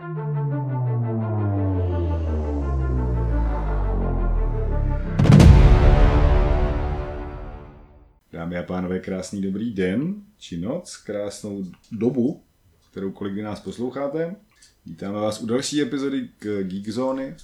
[0.00, 0.12] Dámy
[8.58, 12.42] a pánové, krásný dobrý den, či noc, krásnou dobu,
[12.90, 14.36] kterou kolik kdy nás posloucháte.
[14.86, 17.36] Vítáme vás u další epizody k Geek Zone, eh,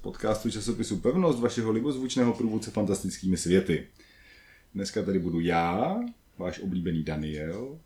[0.00, 3.86] podcastu časopisu Pevnost, vašeho libozvučného průvodce fantastickými světy.
[4.74, 6.00] Dneska tady budu já,
[6.38, 7.78] váš oblíbený Daniel,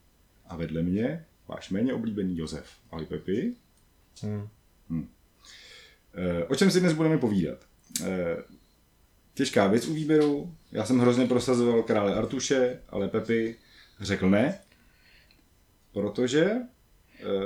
[0.47, 2.67] a vedle mě váš méně oblíbený Josef.
[2.91, 3.55] Ahoj Pepi.
[4.23, 4.49] Hmm.
[4.91, 5.09] Hmm.
[6.15, 7.59] E, o čem si dnes budeme povídat?
[8.05, 8.37] E,
[9.35, 10.55] těžká věc u výběru.
[10.73, 13.57] Já jsem hrozně prosazoval krále Artuše, ale Pepi
[14.01, 14.59] řekl ne,
[15.93, 16.51] protože...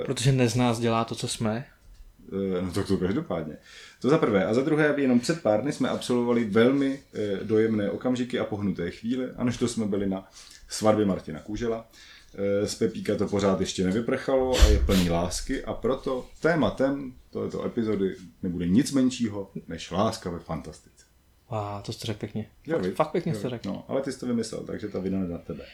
[0.01, 1.67] E, protože dnes nás dělá to, co jsme.
[2.61, 3.57] No to to každopádně.
[4.01, 4.45] To za prvé.
[4.45, 7.03] A za druhé, jenom před pár dny jsme absolvovali velmi
[7.43, 10.31] dojemné okamžiky a pohnuté chvíle, a než to jsme byli na
[10.69, 11.91] svatbě Martina Kůžela.
[12.35, 17.65] Eh, z Pepíka to pořád ještě nevyprchalo a je plný lásky a proto tématem tohoto
[17.65, 21.05] epizody nebude nic menšího než láska ve fantastice.
[21.51, 22.47] A to jste řekl pěkně.
[22.67, 23.69] Jo, fakt, fakt pěkně jste řekl.
[23.69, 25.65] No, ale ty jsi to vymyslel, takže ta vina na tebe.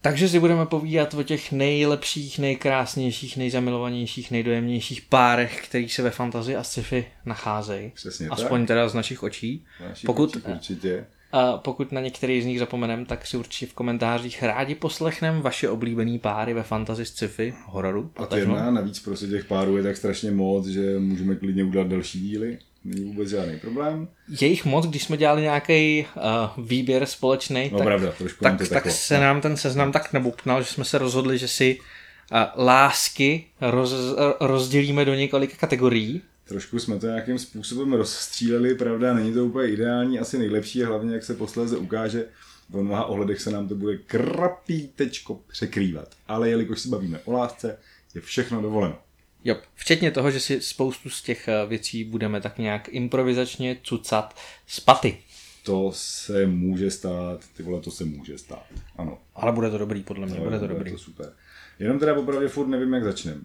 [0.00, 6.56] Takže si budeme povídat o těch nejlepších, nejkrásnějších, nejzamilovanějších, nejdojemnějších párech, který se ve fantazii
[6.56, 7.90] a sci-fi nacházejí.
[7.90, 8.68] Přesně Aspoň tak.
[8.68, 9.64] teda z našich očí.
[9.80, 11.06] Našich Pokud, očí určitě.
[11.32, 15.68] A pokud na některý z nich zapomenem, tak si určitě v komentářích rádi poslechnem vaše
[15.68, 18.10] oblíbený páry ve fantasy, sci-fi, hororu.
[18.16, 21.86] A to jedna, navíc prostě těch párů je tak strašně moc, že můžeme klidně udělat
[21.86, 22.58] další díly.
[22.84, 24.08] Není vůbec žádný problém.
[24.40, 28.68] Je jich moc, když jsme dělali nějaký uh, výběr společný, no, tak, pravda, trošku tak,
[28.68, 33.44] tak se nám ten seznam tak nebupnal, že jsme se rozhodli, že si uh, lásky
[33.60, 33.94] roz,
[34.40, 36.22] rozdělíme do několika kategorií.
[36.52, 41.14] Trošku jsme to nějakým způsobem rozstříleli, pravda, není to úplně ideální, asi nejlepší a hlavně,
[41.14, 42.24] jak se posléze ukáže,
[42.70, 46.08] v mnoha ohledech se nám to bude krapítečko překrývat.
[46.28, 47.78] Ale jelikož se bavíme o lásce,
[48.14, 48.98] je všechno dovoleno.
[49.44, 54.36] Jo, včetně toho, že si spoustu z těch věcí budeme tak nějak improvizačně cucat
[54.66, 55.18] z paty.
[55.62, 59.18] To se může stát, ty vole, to se může stát, ano.
[59.34, 60.92] Ale bude to dobrý, podle mě, no, bude to bude dobrý.
[60.92, 61.32] to super.
[61.78, 63.40] Jenom teda popravdě furt nevím, jak začneme.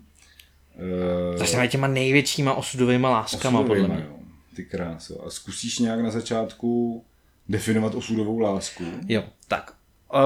[1.31, 4.07] Uh, Začneme těma největšíma osudovými láskama, osudovýma, podle mě.
[4.09, 4.17] Jo.
[4.55, 5.25] Ty kráso.
[5.25, 7.03] A zkusíš nějak na začátku
[7.49, 8.83] definovat osudovou lásku?
[9.07, 9.73] Jo, tak.
[10.13, 10.19] Uh,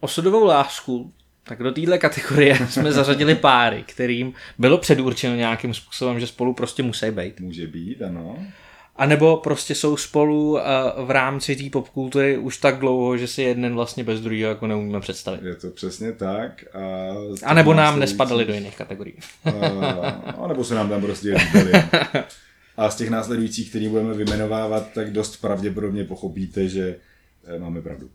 [0.00, 1.12] osudovou lásku,
[1.44, 6.82] tak do téhle kategorie jsme zařadili páry, kterým bylo předurčeno nějakým způsobem, že spolu prostě
[6.82, 7.40] musí být.
[7.40, 8.38] Může být, ano.
[8.96, 10.60] A nebo prostě jsou spolu uh,
[11.06, 15.00] v rámci té popkultury už tak dlouho, že si jeden vlastně bez druhého jako neumíme
[15.00, 15.42] představit.
[15.42, 16.64] Je to přesně tak.
[16.74, 19.14] A, a nebo nám nespadali do jiných kategorií.
[20.42, 21.72] a, nebo se nám tam prostě líbili.
[22.76, 26.96] A z těch následujících, který budeme vymenovávat, tak dost pravděpodobně pochopíte, že
[27.58, 28.10] máme pravdu.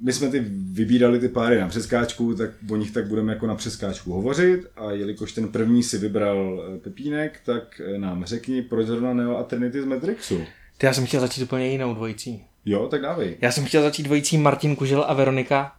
[0.00, 0.40] My jsme ty
[0.72, 4.90] vybírali ty páry na přeskáčku, tak o nich tak budeme jako na přeskáčku hovořit a
[4.90, 9.84] jelikož ten první si vybral Pepínek, tak nám řekni, proč zrovna Neo a Trinity z
[9.84, 10.40] Matrixu.
[10.78, 12.44] Ty já jsem chtěl začít úplně jinou dvojicí.
[12.64, 13.36] Jo, tak dávej.
[13.40, 15.72] Já jsem chtěl začít dvojicí Martin Kužel a Veronika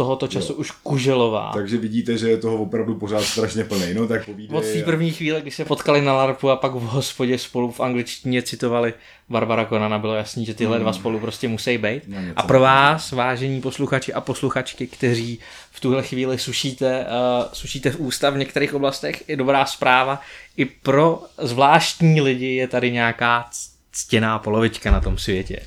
[0.00, 0.58] tohoto času jo.
[0.58, 1.50] už Kuželová.
[1.54, 3.94] Takže vidíte, že je toho opravdu pořád strašně plný.
[3.94, 4.56] No tak povídej.
[4.56, 7.80] Od té první chvíle, kdy se potkali na LARPu a pak v hospodě spolu v
[7.80, 8.94] angličtině citovali
[9.28, 10.82] Barbara Konana, bylo jasný, že tyhle hmm.
[10.82, 12.02] dva spolu prostě musí být.
[12.08, 15.38] No, a pro vás, vážení posluchači a posluchačky, kteří
[15.70, 20.20] v tuhle chvíli sušíte, uh, sušíte v ústa v některých oblastech, je dobrá zpráva.
[20.56, 23.48] I pro zvláštní lidi je tady nějaká
[23.92, 25.60] ctěná polovička na tom světě.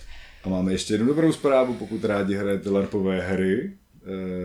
[0.43, 3.71] A máme ještě jednu dobrou zprávu, pokud rádi hrajete LARPové hry,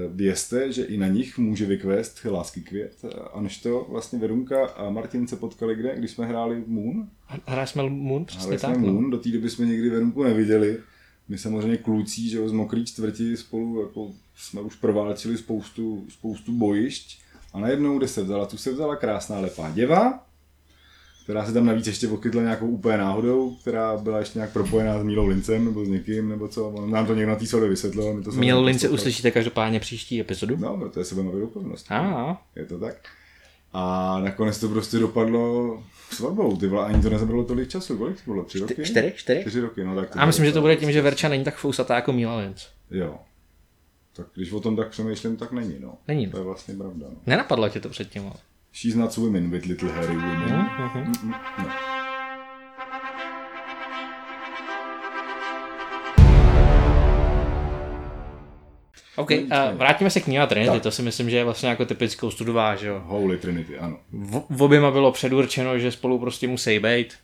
[0.09, 3.05] vězte, že i na nich může vykvést lásky květ.
[3.33, 7.09] A než to vlastně Verunka a Martin se potkali kde, když jsme hráli Moon?
[7.47, 8.77] Hráli jsme Moon, přesně hráli tak.
[8.77, 10.79] jsme Moon, do té doby jsme někdy Verunku neviděli.
[11.29, 17.21] My samozřejmě kluci, že z mokrý čtvrti spolu jako jsme už proválčili spoustu, spoustu bojišť.
[17.53, 20.28] A najednou, kde se vzala, tu se vzala krásná lepá děva,
[21.29, 25.03] která se tam navíc ještě okytla nějakou úplně náhodou, která byla ještě nějak propojená s
[25.03, 26.69] Mílou Lincem nebo s někým, nebo co.
[26.69, 28.15] On nám to někdo na té soli vysvětlil.
[28.15, 30.57] My to Mílou Lince uslyšíte každopádně příští epizodu.
[30.57, 31.33] No, protože se budeme.
[31.91, 32.43] A.
[32.57, 32.97] Je to tak.
[33.73, 36.57] A nakonec to prostě dopadlo svatbou.
[36.57, 37.99] Ty vole, ani to nezabralo tolik času.
[37.99, 38.45] Kolik to bylo?
[38.45, 38.75] Tři roky?
[38.85, 39.41] Čtyři, čtyři.
[39.41, 41.57] Čtyři roky, no tak to A myslím, že to bude tím, že Verča není tak
[41.57, 42.67] fousatá jako Míla Linc.
[42.91, 43.19] Jo.
[44.13, 45.95] Tak když o tom tak přemýšlím, tak není, no.
[46.09, 46.31] Není.
[46.31, 47.17] To je vlastně pravda, no.
[47.27, 48.35] Nenapadlo tě to předtím, ale.
[48.73, 50.49] She's not women with little hairy women.
[50.49, 51.13] Mm-hmm.
[51.13, 51.99] Mm-mm, no.
[59.17, 60.83] OK, uh, vrátíme se k Neo Trinity, tak.
[60.83, 63.03] to si myslím, že je vlastně jako typickou studová, že jo.
[63.05, 63.99] Holy Trinity, ano.
[64.13, 67.15] V, v oběma bylo předurčeno, že spolu prostě musí být.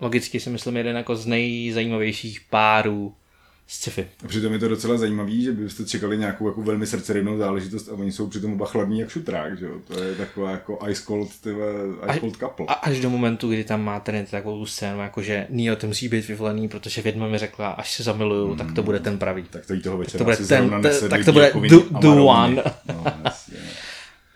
[0.00, 3.14] Logicky si myslím jeden jako z nejzajímavějších párů
[3.70, 4.06] sci-fi.
[4.24, 7.92] A přitom je to docela zajímavý, že byste čekali nějakou jako velmi srdcerivnou záležitost a
[7.92, 9.72] oni jsou přitom oba chladní jak šutrák, že jo?
[9.88, 11.66] To je taková jako ice cold, tyhle,
[12.10, 12.66] ice cold couple.
[12.68, 16.08] A až do momentu, kdy tam má ten takovou scénu, jako že Neo to musí
[16.08, 19.44] být vyvolený, protože vědma mi řekla, až se zamiluju, tak to bude ten pravý.
[19.50, 22.08] tak to jí toho večera to bude ten- zrovna te- nese tak to bude the-
[22.08, 22.62] one.
[22.88, 23.56] No, jasně.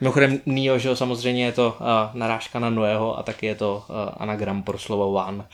[0.00, 1.86] Mimochodem Neo, že jo, samozřejmě je to uh,
[2.20, 5.44] narážka na Noého a taky je to uh, anagram pro slovo one.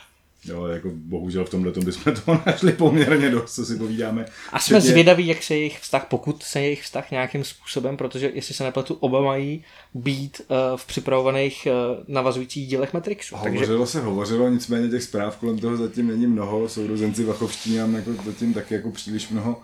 [0.45, 4.25] Jo, jako bohužel v tomhle tom bychom toho našli poměrně dost, co si povídáme.
[4.53, 8.31] A jsme Včetně- zvědaví, jak se jejich vztah, pokud se jejich vztah nějakým způsobem, protože
[8.33, 9.63] jestli se nepletu, oba mají
[9.93, 13.35] být uh, v připravovaných uh, navazujících dílech Matrixu.
[13.43, 16.69] Takže Hovořilo se, hovořilo, nicméně těch zpráv kolem toho zatím není mnoho.
[16.69, 19.61] Sourozenci Vachovští nám jako zatím taky jako příliš mnoho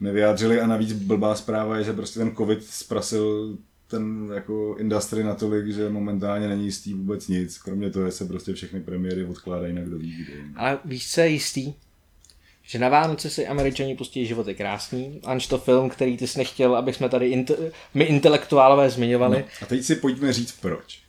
[0.00, 3.56] nevyjádřili a navíc blbá zpráva je, že prostě ten covid zprasil
[3.88, 7.58] ten jako industry natolik, že momentálně není jistý vůbec nic.
[7.58, 10.32] Kromě toho, že se prostě všechny premiéry odkládají na kdo ví kdy.
[10.56, 11.72] Ale víš, co je jistý?
[12.62, 16.38] Že na Vánoce si američani pustí život je krásný, anž to film, který ty jsi
[16.38, 19.38] nechtěl, aby jsme tady inte- my intelektuálové zmiňovali.
[19.38, 19.44] No.
[19.62, 21.00] A teď si pojďme říct proč.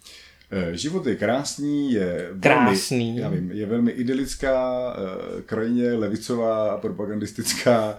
[0.52, 3.06] Eh, Život je krásný, je Krásný.
[3.20, 7.98] velmi, já vím, je velmi idylická, eh, krajně levicová a propagandistická,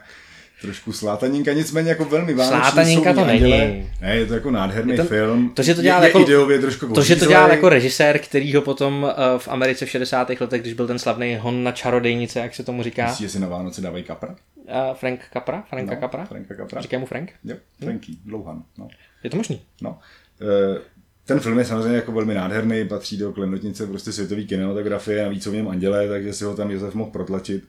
[0.62, 3.58] trošku slátaninka, nicméně jako velmi vánoční Slátaninka to anděle.
[3.58, 3.90] není.
[4.00, 5.50] Ne, je to jako nádherný Je to- film.
[5.54, 8.54] to, že to dělal je, jako- ideově trošku To, že to dělal jako režisér, který
[8.54, 10.30] ho potom eh, v Americe v 60.
[10.40, 13.38] letech, když byl ten slavný hon na čarodejnice, jak se tomu říká, Myslíš, že si
[13.40, 14.28] na Vánoce dávají kapra?
[14.56, 16.80] uh, Frank Capra, Franka No, Capra, Franka Capra.
[16.80, 18.62] říkají mu Frank, Jo, Franky, Dlouhan.
[18.78, 18.88] No.
[19.24, 19.60] je to možný.
[19.82, 19.98] No.
[20.42, 20.78] Eh,
[21.24, 25.50] Ten film je samozřejmě jako velmi nádherný, patří do klenotnice prostě světové kinematografie, navíc jsou
[25.50, 27.64] v něm andělé, takže si ho tam Josef mohl protlačit.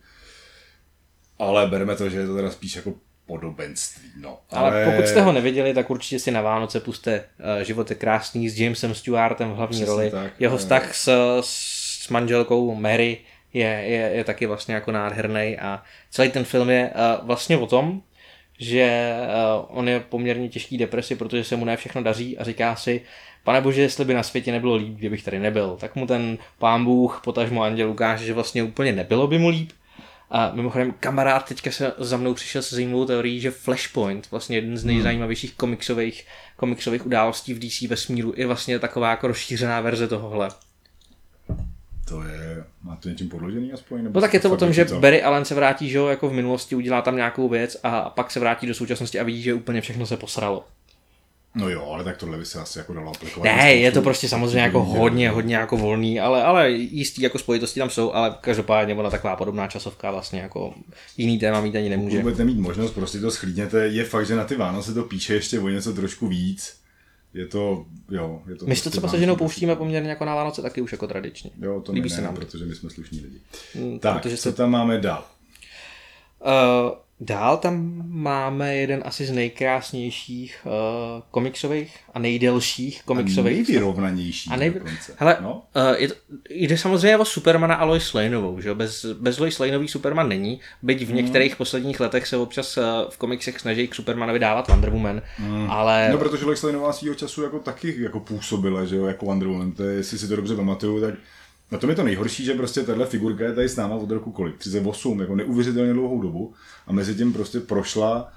[1.42, 2.94] Ale bereme to, že je to teda spíš jako
[3.26, 4.10] podobenství.
[4.22, 4.38] No.
[4.50, 7.24] Ale pokud jste ho neviděli, tak určitě si na Vánoce puste
[7.58, 10.12] uh, Život je krásný s Jamesem Stewartem v hlavní Přesně roli.
[10.12, 10.34] tak.
[10.40, 10.60] Jeho Eh.
[10.60, 11.10] vztah s,
[11.42, 13.18] s manželkou Mary
[13.54, 16.90] je, je, je taky vlastně jako nádherný a celý ten film je
[17.20, 18.02] uh, vlastně o tom,
[18.60, 19.14] že
[19.60, 23.02] uh, on je poměrně těžký depresi, protože se mu ne všechno daří a říká si,
[23.44, 25.78] pane bože, jestli by na světě nebylo líp, kdybych tady nebyl.
[25.80, 29.72] Tak mu ten pán Bůh, potažmo anděl ukáže, že vlastně úplně nebylo by mu líp.
[30.34, 34.78] A mimochodem kamarád teďka se za mnou přišel se zajímavou teorií, že Flashpoint, vlastně jeden
[34.78, 40.50] z nejzajímavějších komiksových, komiksových událostí v DC vesmíru, je vlastně taková jako rozšířená verze tohohle.
[42.08, 44.04] To je, má to něčím podložený aspoň?
[44.04, 45.02] Nebo No tak je to o tom, že vycucal?
[45.02, 48.32] Barry Allen se vrátí, že jo, jako v minulosti udělá tam nějakou věc a pak
[48.32, 50.66] se vrátí do současnosti a vidí, že úplně všechno se posralo.
[51.56, 53.44] No jo, ale tak tohle by se asi jako dalo aplikovat.
[53.46, 57.80] Ne, je to prostě samozřejmě jako hodně, hodně jako volný, ale, ale jistý jako spojitosti
[57.80, 60.74] tam jsou, ale každopádně ona taková podobná časovka vlastně jako
[61.18, 62.18] jiný téma mít ani nemůže.
[62.18, 63.88] Pokud budete mít možnost, prostě to schlídněte.
[63.88, 66.82] Je fakt, že na ty Vánoce to píše ještě o něco trošku víc.
[67.34, 70.26] Je to, jo, je to My si to prostě třeba se ženou pouštíme poměrně jako
[70.26, 71.52] na Vánoce taky už jako tradičně.
[71.62, 72.36] Jo, to Líbí my se ne, nám.
[72.36, 73.38] protože my jsme slušní lidi.
[73.76, 75.26] Mm, Tak, protože co se- tam máme dál?
[76.46, 76.92] Uh,
[77.24, 80.72] dál tam máme jeden asi z nejkrásnějších uh,
[81.32, 83.68] komiksových a nejdelších A komiksových.
[83.68, 84.70] nejvyrovnanější A nej...
[84.70, 85.14] dokonce.
[85.18, 85.64] Hele, no?
[85.76, 86.14] uh, je to,
[86.50, 88.76] jde samozřejmě o Supermana a Lois Laneovou, že jo?
[88.76, 93.18] Bez, bez Lois Laneový Superman není, byť v některých posledních letech se občas uh, v
[93.18, 95.22] komiksech snaží k Supermanovi dávat Wonder Woman,
[95.70, 99.48] ale No, protože Lois Laneová svýho času jako taky jako působila, že jo, jako Wonder
[99.48, 101.14] Woman, to je, jestli si to dobře pamatuju, tak
[101.72, 104.32] na tom je to nejhorší, že prostě tahle figurka je tady s náma od roku
[104.32, 104.58] kolik?
[104.58, 106.54] 38, jako neuvěřitelně dlouhou dobu
[106.88, 108.34] a mezi tím prostě prošla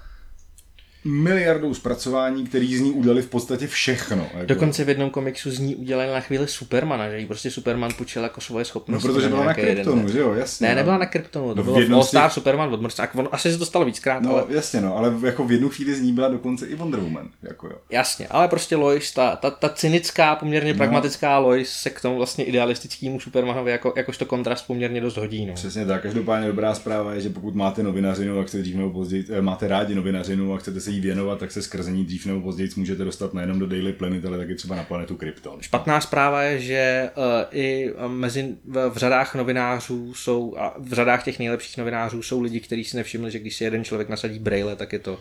[1.05, 4.27] miliardou zpracování, který z ní udali v podstatě všechno.
[4.33, 4.45] Jako.
[4.45, 8.23] dokonce v jednom komiksu z ní udělali na chvíli Supermana, že jí prostě Superman půjčil
[8.23, 9.07] jako svoje No, schopnosti.
[9.07, 10.67] protože byla na Kryptonu, že jo, jasně.
[10.67, 10.77] Ne, no.
[10.79, 13.07] nebyla na Kryptonu, to No, v bylo jednom Star z Superman od Mrca.
[13.31, 16.01] Asi se to stalo víckrát, No, ale jasně, no, ale jako v jednu chvíli z
[16.01, 17.75] ní byla dokonce i Wonder Woman, jako jo.
[17.89, 20.77] Jasně, ale prostě Lois, ta, ta, ta cynická, poměrně No.
[20.77, 25.45] pragmatická Lois se k tomu vlastně idealistickému Supermanovi jako, jakožto kontrast poměrně dost hodí.
[25.45, 25.53] No.
[25.53, 26.01] Přesně tak.
[26.01, 29.67] Každopádně dobrá zpráva je, že pokud máte novinařinu a chcete dřív nebo později, eh, máte
[29.67, 33.03] rádi novinařinu a chcete se jí věnovat, tak se skrze ní dřív nebo později můžete
[33.03, 35.61] dostat nejenom do Daily Planet, ale taky třeba na planetu Krypton.
[35.61, 41.39] Špatná zpráva je, že uh, i mezi v, řadách novinářů jsou, a v řadách těch
[41.39, 44.93] nejlepších novinářů jsou lidi, kteří si nevšimli, že když si jeden člověk nasadí braille, tak
[44.93, 45.19] je to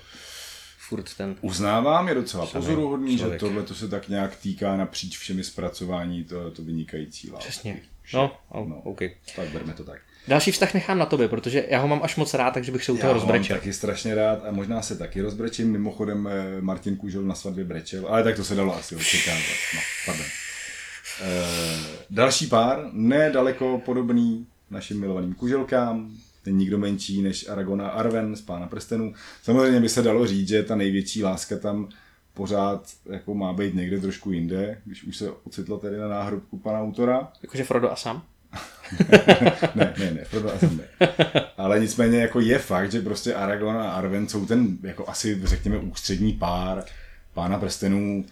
[0.89, 1.37] furt ten.
[1.41, 3.41] Uznávám, je docela pozoruhodný, že člověk.
[3.41, 7.49] tohle to se tak nějak týká napříč všemi zpracování, to, to vynikající lásky.
[7.49, 7.81] Přesně.
[8.15, 8.81] No, No.
[8.85, 9.01] OK.
[9.37, 10.01] Tak berme to tak.
[10.29, 12.93] Další vztah nechám na tobě, protože já ho mám až moc rád, takže bych se
[12.93, 13.57] u toho Já ho mám rozbrečel.
[13.57, 15.73] taky strašně rád a možná se taky rozbrečím.
[15.73, 19.41] Mimochodem eh, Martin Kužel na svatbě brečel, ale tak to se dalo asi očekávat.
[19.75, 20.27] No, pardon.
[21.23, 21.79] Eh,
[22.11, 26.11] další pár, nedaleko podobný našim milovaným kuželkám,
[26.43, 29.15] ten nikdo menší než Aragon a Arwen z Pána prstenů.
[29.43, 31.89] Samozřejmě by se dalo říct, že ta největší láska tam
[32.35, 36.81] pořád jako má být někde trošku jinde, když už se ocitla tedy na náhrobku pana
[36.83, 37.33] autora.
[37.43, 38.23] Jakože Frodo a Sam?
[39.75, 41.09] Ne, ne, ne, Frodo a Sam ne.
[41.57, 45.77] Ale nicméně jako je fakt, že prostě Aragorn a Arwen jsou ten jako asi řekněme
[45.79, 46.85] ústřední pár
[47.35, 48.25] pána prstenů.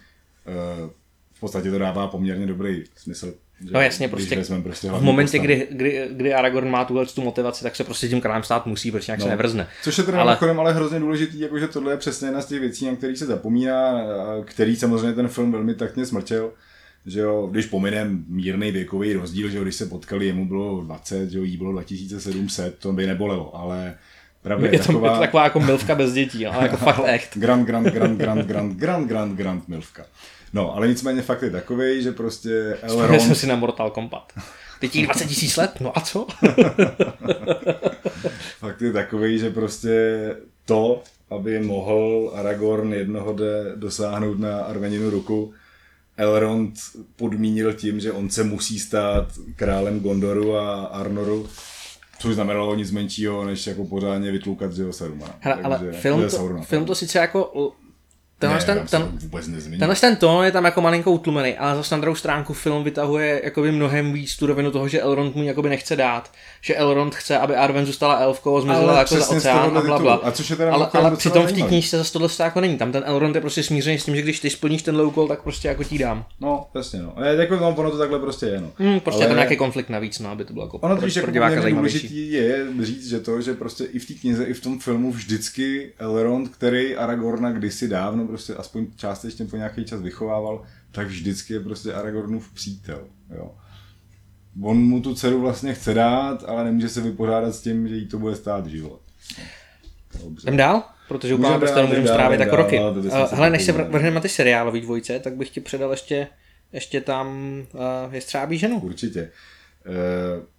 [0.47, 0.89] Eh,
[1.33, 3.33] V podstatě to dává poměrně dobrý smysl.
[3.61, 5.43] Že No jasně, prostě prostě v momentě, postavu.
[5.43, 8.91] kdy, kdy, kdy Aragorn má tuhle tu motivaci, tak se prostě tím králem stát musí,
[8.91, 9.23] protože nějak no.
[9.25, 9.67] se nevrzne.
[9.83, 10.73] Což je teda Ale- ale...
[10.73, 14.01] hrozně důležitý, jakože tohle je přesně jedna z těch věcí, na kterých se zapomíná,
[14.45, 16.51] který samozřejmě ten film velmi taktně smrčel.
[17.05, 21.29] Že jo, když pominem mírný věkový rozdíl, že jo, když se potkali, jemu bylo 20,
[21.29, 23.95] že jo, jí bylo 2700, to by nebolelo, ale
[24.41, 25.07] pravda je, Je to, taková...
[25.07, 27.37] je to taková jako milvka bez dětí, ale jako fakt echt.
[27.37, 30.05] Grand, grand, grand, grand, grand, grand, grand, grand milvka.
[30.53, 34.33] No, ale nicméně fakt je takový, že prostě Elrond jsem si na Mortal Kombat.
[34.79, 36.27] Teď jí 20 tisíc let, no a co?
[38.59, 40.27] Fakt je takový, že prostě
[40.65, 45.53] to, aby mohl Aragorn jednoho dne dosáhnout na Arveninu ruku,
[46.17, 46.73] Elrond
[47.15, 51.47] podmínil tím, že on se musí stát králem Gondoru a Arnoru,
[52.19, 55.35] což znamenalo nic menšího, než jako pořádně vytloukat z jeho Sarumana.
[55.39, 57.71] Hele, ale Takže- film to, Saurona, film to sice jako...
[58.43, 59.79] Tenhle, ne, ten, ten, to vůbec nezmění.
[59.79, 63.41] Tenhle ten tón je tam jako malinko utlumený, ale zase na druhou stránku film vytahuje
[63.43, 66.31] jakoby mnohem víc tu rovinu toho, že Elrond mu jakoby nechce dát.
[66.61, 69.81] Že Elrond chce, aby Arwen zůstala elfkou a zmizela Ale jako za přesně oceán a
[69.81, 70.13] bla, bla.
[70.13, 72.77] A což je teda ale, ale přitom v té knížce zase tohle jako není.
[72.77, 75.27] Tam ten Elrond je prostě smířený s tím, že když ty splníš ten low call,
[75.27, 76.25] tak prostě jako ti dám.
[76.41, 77.13] No, jasně, no.
[77.15, 78.71] A jako, no, ono to takhle prostě je, no.
[78.77, 81.15] Hmm, prostě Ale- tam nějaký konflikt navíc, no, aby to bylo jako Ono pro, totiž
[81.15, 82.07] jako pro diváka zajímavější.
[82.07, 85.11] důležitý je říct, že to, že prostě i v té knize, i v tom filmu
[85.11, 91.53] vždycky Elrond, který Aragorna kdysi dávno prostě aspoň částečně po nějaký čas vychovával, tak vždycky
[91.53, 93.55] je prostě Aragornův přítel, jo.
[94.61, 98.07] On mu tu dceru vlastně chce dát, ale nemůže se vypořádat s tím, že jí
[98.07, 99.01] to bude stát život.
[100.23, 100.49] Dobře.
[100.49, 100.83] Jdem dál?
[101.07, 102.77] Protože u pána prstenů dál, můžeme strávit jako roky.
[102.77, 106.27] dál, Uh, hele, než se vrhneme na ty seriálový dvojce, tak bych ti předal ještě,
[106.71, 107.27] ještě tam
[107.73, 108.79] uh, Jestřábí ženu.
[108.79, 109.31] Určitě.
[109.85, 110.52] Eh,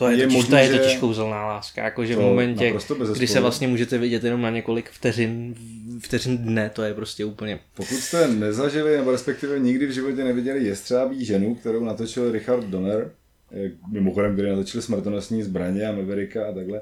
[0.00, 2.74] To je, Je totiž, možný, to je že- totiž kouzelná láska, jakože v momentě,
[3.14, 5.54] kdy se vlastně můžete vidět jenom na několik vteřin,
[6.00, 7.58] vteřin dne, to je prostě úplně...
[7.74, 13.10] Pokud jste nezažili, nebo respektive nikdy v životě neviděli Jestřábí ženu, kterou natočil Richard Donner,
[13.52, 16.80] eh, mimochodem, který natočil Smrtonosní zbraně a Mavericka a takhle,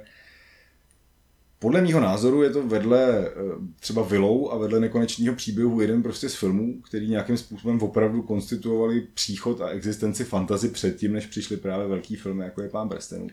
[1.59, 3.31] podle mýho názoru je to vedle eh,
[3.81, 9.00] třeba Willow a vedle nekonečného příběhu jeden prostě z filmů, který nějakým způsobem opravdu konstituovali
[9.15, 13.27] příchod a existenci fantazy předtím, než přišly právě velký filmy, jako je Pán prstenů.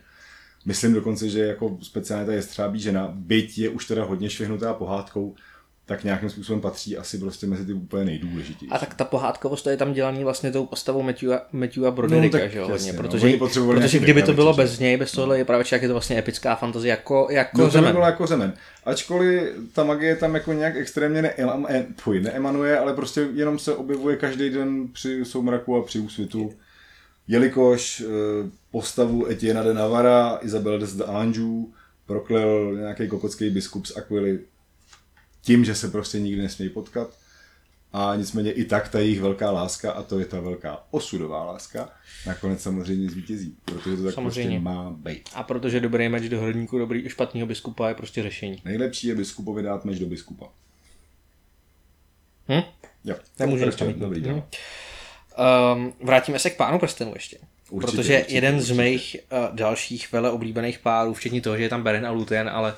[0.65, 5.35] Myslím dokonce, že jako speciálně ta jestřábí žena, byť je už teda hodně švihnutá pohádkou,
[5.85, 8.71] tak nějakým způsobem patří asi prostě mezi ty úplně nejdůležitější.
[8.71, 12.49] A tak ta pohádkovost to je tam dělaný vlastně tou postavou Matthewa, Matthewa Brodericka, No,
[12.49, 13.09] že jo, jasně, hodně, no.
[13.09, 13.37] protože,
[13.67, 16.55] protože kdyby to bylo bez něj, bez tohle je právě jak je to vlastně epická
[16.55, 18.53] fantazie, jako, jako No to by bylo jako řemen.
[18.85, 19.41] Ačkoliv
[19.73, 21.33] ta magie tam jako nějak extrémně ne,
[21.69, 26.53] e, půj, neemanuje, ale prostě jenom se objevuje každý den při soumraku a při úsvitu.
[27.27, 31.73] Jelikož eh, postavu Etienne de Navara, Isabel de Anjou,
[32.05, 34.39] proklel nějaký kokocký biskup z Aquily
[35.45, 37.09] tím, že se prostě nikdy nesmějí potkat.
[37.93, 41.89] A nicméně i tak ta jejich velká láska, a to je ta velká osudová láska,
[42.27, 44.59] nakonec samozřejmě zvítězí, protože to tak Samozřejmě.
[44.59, 45.29] prostě má být.
[45.33, 48.61] A protože dobrý meč do hrníku dobrý špatného biskupa je prostě řešení.
[48.65, 50.45] Nejlepší je biskupovi dát meč do biskupa.
[52.49, 52.63] Hm?
[53.05, 54.41] Jo, Nemůžeme Prostě, to dobrý, hm.
[55.73, 57.37] Um, vrátíme se k pánu prstenu ještě.
[57.69, 58.73] Určitě, protože určitě, jeden určitě.
[58.73, 62.49] z mých uh, dalších vele oblíbených párů, včetně toho, že je tam Beren a Luthen,
[62.49, 62.75] ale,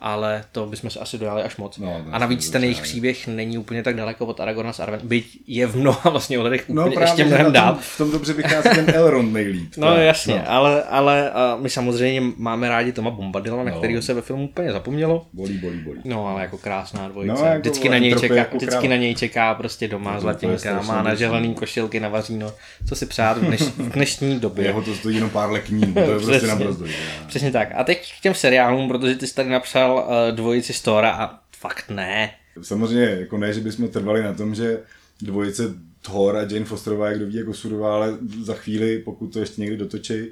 [0.00, 1.78] ale to bychom se asi dojali až moc.
[1.78, 5.38] No, a navíc ten jejich příběh není úplně tak daleko od Aragorna s Arwen, byť
[5.46, 7.76] je v mnoha vlastně ohledech No úplně právě, ještě mnohem na dál.
[7.80, 9.72] v tom dobře vychází ten Elrond nejlíp.
[9.76, 10.50] No tak, jasně, no.
[10.52, 13.78] ale, ale my samozřejmě máme rádi Toma Bombadila, na No.
[13.78, 15.26] kterého se ve filmu úplně zapomnělo.
[15.32, 16.00] Bolí, bolí, bolí.
[16.04, 17.34] No, ale jako krásná dvojice.
[17.34, 20.20] No, No, jako vždycky, na něj čeká, jako vždycky na něj čeká prostě doma je
[20.20, 21.60] zlatinka, má nažehlený důležitý.
[21.60, 22.52] košilky na vaříno.
[22.88, 24.64] Co si přát v, dneš, v dnešní době.
[24.64, 26.94] Jeho to stojí jenom pár lekní, to je prostě na že?
[27.26, 27.68] Přesně tak.
[27.74, 31.90] A teď k těm seriálům, protože ty jsi tady napsal uh, dvojici Stora a fakt
[31.90, 32.30] ne.
[32.62, 34.78] Samozřejmě, jako ne, že bychom trvali na tom, že
[35.22, 35.62] dvojice
[36.02, 39.60] Thor a Jane Fosterová, je kdo ví, jako sudová, ale za chvíli, pokud to ještě
[39.60, 40.28] někdy dotočí,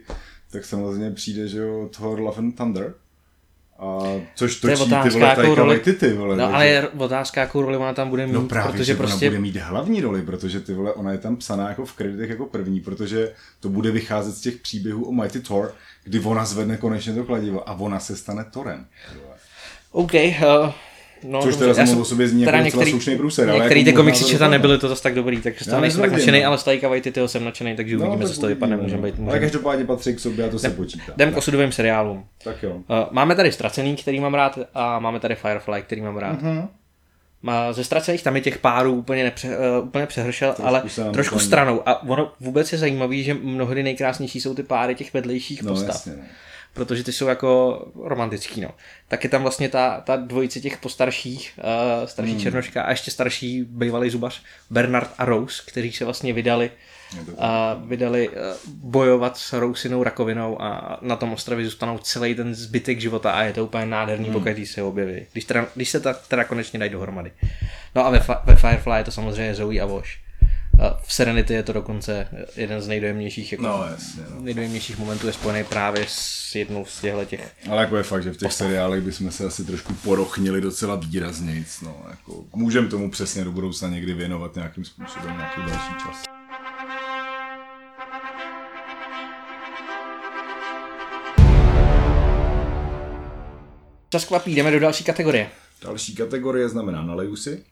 [0.51, 2.95] tak samozřejmě přijde, že jo, Thor Love and Thunder.
[3.79, 3.99] A
[4.35, 6.37] což To je točí ty otázka, vole jakou roli- Waititi, vole.
[6.37, 8.95] No takže- ale je otázka, jakou roli ona tam bude mít, No právě, protože že
[8.97, 9.27] prostě...
[9.27, 12.31] ona bude mít hlavní roli, protože ty vole, ona je tam psaná jako v kreditech
[12.31, 16.77] jako první, protože to bude vycházet z těch příběhů o Mighty Thor, kdy ona zvedne
[16.77, 18.87] konečně to kladivo a ona se stane Thorem.
[19.97, 20.73] OK, uh,
[21.25, 23.91] no, Což teda samo o sobě zní teda jako některý- slušný průser, ale Některý jako
[23.91, 26.41] ty komiksy to četa nebyly to zase tak dobrý, takže z toho nejsem tak nadšený,
[26.41, 26.49] no.
[26.49, 29.09] ale z Taika Waititiho jsem nadšený, takže uvidíme, tak co z toho vypadne, uvidíme, můžeme
[29.09, 29.13] no.
[29.13, 29.19] být.
[29.19, 29.41] Ale Můžeme.
[29.41, 31.13] každopádně patří k sobě a to se počítá.
[31.15, 32.25] Jdem k osudovým seriálům.
[32.45, 32.71] Tak jo.
[32.71, 36.39] Uh, máme tady Ztracený, který mám rád, a máme tady Firefly, který mám rád.
[37.43, 41.35] Má ze ztracených tam je těch párů úplně, nepře, uh, úplně přehršel, trošku ale trošku
[41.35, 41.47] myslím.
[41.47, 41.89] stranou.
[41.89, 45.95] A ono vůbec je zajímavý, že mnohdy nejkrásnější jsou ty páry těch vedlejších no, postav.
[45.95, 46.13] Jasně.
[46.17, 46.23] No.
[46.77, 48.71] Protože ty jsou jako romantický, no.
[49.09, 52.41] Tak je tam vlastně ta, ta dvojice těch postarších, uh, starší hmm.
[52.41, 56.71] Černoška a ještě starší bývalý zubař Bernard a Rose, kteří se vlastně vydali
[57.39, 63.01] a vydali eh, bojovat s rousinou rakovinou a na tom ostrově zůstanou celý ten zbytek
[63.01, 64.33] života a je to úplně nádherný, hmm.
[64.33, 65.27] pokud se objeví.
[65.33, 67.33] Když, teda, když se ta, teda konečně dají dohromady.
[67.95, 70.26] No a ve, ve Firefly je to samozřejmě Zoe a Vosh.
[70.81, 74.41] A v Serenity je to dokonce jeden z nejdojemnějších, jako no, jasně, no.
[74.41, 77.53] nejdojemnějších momentů je spojený právě s jednou z těchto těch.
[77.71, 78.67] Ale jako je fakt, že v těch postav.
[78.67, 81.65] seriálech bychom se asi trošku porochnili docela výrazně.
[81.83, 86.23] No, jako můžeme tomu přesně do budoucna někdy věnovat nějakým způsobem nějaký další čas.
[94.09, 95.51] Čas kvapí, jdeme do další kategorie.
[95.83, 97.65] Další kategorie znamená naleju si.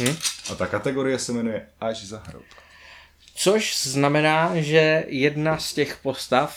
[0.00, 0.16] Hm?
[0.52, 2.44] A ta kategorie se jmenuje Až za hrot.
[3.34, 6.56] Což znamená, že jedna z těch postav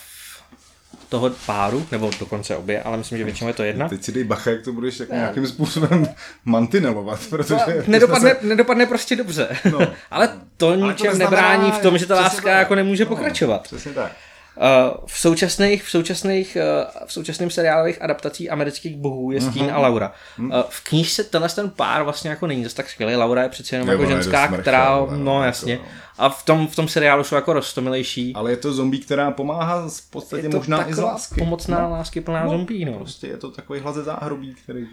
[1.10, 3.90] toho páru, nebo dokonce obě, ale myslím, že většinou je to jedna.
[3.90, 6.08] Teď si dej bacha, jak to budeš jako nějakým způsobem
[6.46, 7.56] mantinelovat, protože...
[7.68, 8.48] No, nedopadne, se...
[8.48, 9.58] nedopadne prostě dobře.
[9.72, 9.80] No,
[10.12, 13.64] ale to ale ničem to nebrání v tom, že ta láska jako nemůže no, pokračovat.
[13.64, 14.12] Přesně tak.
[14.58, 19.76] Eh, v současných, v současných, eh, v současným seriálových adaptacích amerických bohů je Stín uh-huh.
[19.76, 20.14] a Laura.
[20.40, 23.16] Uh, v knížce tenhle ten pár vlastně jako není zase tak skvělý.
[23.16, 25.74] Laura je přece jenom jako ženská, která, no, no jasně.
[25.74, 25.90] Jako, no.
[26.18, 28.34] A v tom, v tom seriálu jsou jako roztomilejší.
[28.36, 31.36] Ale je to zombie, která pomáhá v podstatě možná i z lásky.
[31.40, 31.90] pomocná no.
[31.90, 32.94] lásky plná no, zombie, no.
[32.94, 34.88] Prostě je to takový hlaze záhrobí, který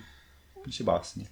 [0.62, 1.26] píše básně.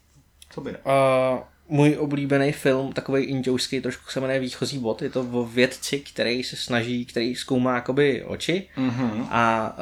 [0.50, 0.78] Co by ne?
[0.78, 1.38] Uh,
[1.70, 5.02] můj oblíbený film, takový indouský, trošku se jmenuje Výchozí bod.
[5.02, 9.26] Je to o vědci, který se snaží, který zkoumá jakoby oči mm-hmm.
[9.30, 9.76] a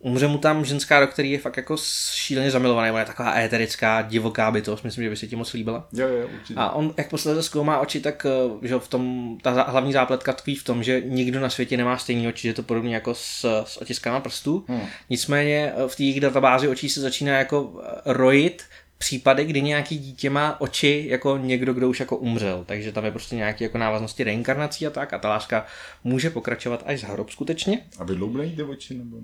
[0.00, 1.76] uh, umře mu tam ženská, do který je fakt jako
[2.12, 2.90] šíleně zamilovaný.
[2.90, 5.88] Ona je taková éterická, divoká bytost, myslím, že by se ti moc líbila.
[5.92, 6.60] Jo, jo, určitě.
[6.60, 10.54] A on, jak posledně zkoumá oči, tak uh, že v tom, ta hlavní zápletka tkví
[10.54, 13.62] v tom, že nikdo na světě nemá stejný oči, že je to podobně jako s,
[13.64, 14.64] s otiskama prstů.
[14.68, 14.86] Hmm.
[15.10, 18.62] Nicméně v té databázi očí se začíná jako rojit
[19.02, 23.10] případy, kdy nějaký dítě má oči jako někdo, kdo už jako umřel, takže tam je
[23.10, 25.66] prostě nějaký jako návaznosti reinkarnací a tak a ta láska
[26.04, 27.86] může pokračovat až z hrob skutečně.
[27.98, 29.16] A vydloublejí ty oči nebo?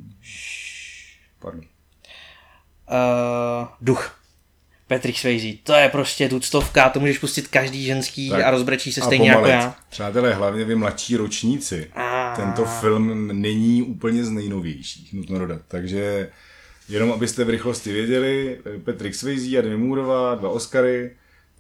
[1.38, 1.64] Pardon.
[2.90, 4.20] Uh, duch.
[4.86, 9.00] Patrick Swayze, to je prostě tuctovka, to můžeš pustit každý ženský tak, a rozbrečí se
[9.00, 9.52] stejně pomalit.
[9.52, 9.76] jako já.
[9.90, 11.90] Přátelé, hlavně vy mladší ročníci.
[11.94, 12.36] A...
[12.36, 16.30] Tento film není úplně z nejnovějších, nutno dodat, takže
[16.88, 21.10] Jenom abyste v rychlosti věděli, Patrick Swayze a Demi Mooreová, dva Oscary,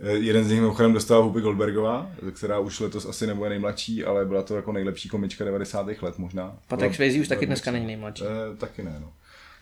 [0.00, 4.24] eh, jeden z nich mimochodem dostal Whoopi Goldbergová, která už letos asi nebude nejmladší, ale
[4.24, 6.02] byla to jako nejlepší komička 90.
[6.02, 6.58] let možná.
[6.68, 8.24] Patrick Swayze už taky dneska není nejmladší.
[8.24, 9.12] Eh, taky ne, no.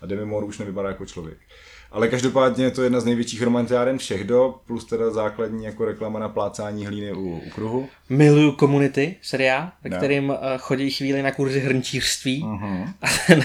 [0.01, 1.39] A Demi Moore už nevypadá jako člověk.
[1.97, 6.19] Ale každopádně je to jedna z největších romantiáren všech dob, plus teda základní jako reklama
[6.19, 7.89] na plácání hlíny u, u kruhu.
[8.09, 9.97] Miluju Community, seriál, ve no.
[9.97, 12.93] kterým uh, chodí chvíli na kurzy hrnčířství uh-huh.
[13.03, 13.45] a, ten,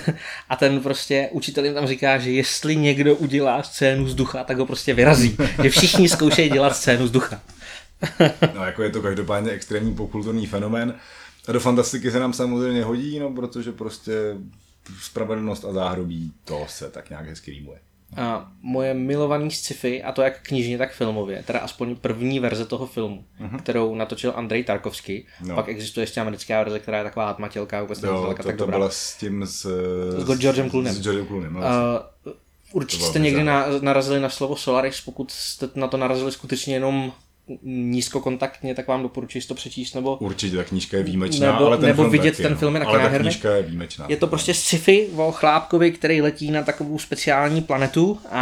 [0.49, 4.57] a ten prostě učitel jim tam říká, že jestli někdo udělá scénu z ducha, tak
[4.57, 5.37] ho prostě vyrazí.
[5.63, 7.41] že všichni zkoušejí dělat scénu z ducha.
[8.55, 10.95] no jako je to každopádně extrémní popkulturní fenomén.
[11.47, 14.13] A do fantastiky se nám samozřejmě hodí, no protože prostě
[15.01, 17.79] spravedlnost a záhrobí, to se tak nějak hezky rýmuje.
[18.17, 22.87] A moje milovaný sci-fi, a to jak knižně, tak filmově, teda aspoň první verze toho
[22.87, 23.59] filmu, uh-huh.
[23.59, 25.25] kterou natočil Andrej Tarkovský.
[25.41, 25.55] No.
[25.55, 28.77] Pak existuje ještě americká verze, která je taková atmatělka, vůbec jo, to, tak to dobrá.
[28.77, 29.61] byla s tím s,
[30.17, 30.93] s Georgem Cloonem.
[30.93, 32.33] S Georgem Cloonem, no, uh,
[32.73, 37.13] Určitě jste někdy na, narazili na slovo Solaris, pokud jste na to narazili skutečně jenom
[37.63, 39.93] nízkokontaktně, tak vám doporučuji to přečíst.
[39.93, 42.73] Nebo, Určitě, ta knížka je výjimečná, nebo, ale ten nebo film vidět taky, ten film
[42.75, 42.85] je no.
[42.85, 44.05] taky Ale ta knížka je výjimečná.
[44.09, 48.41] Je to prostě sci-fi o chlápkovi, který letí na takovou speciální planetu a,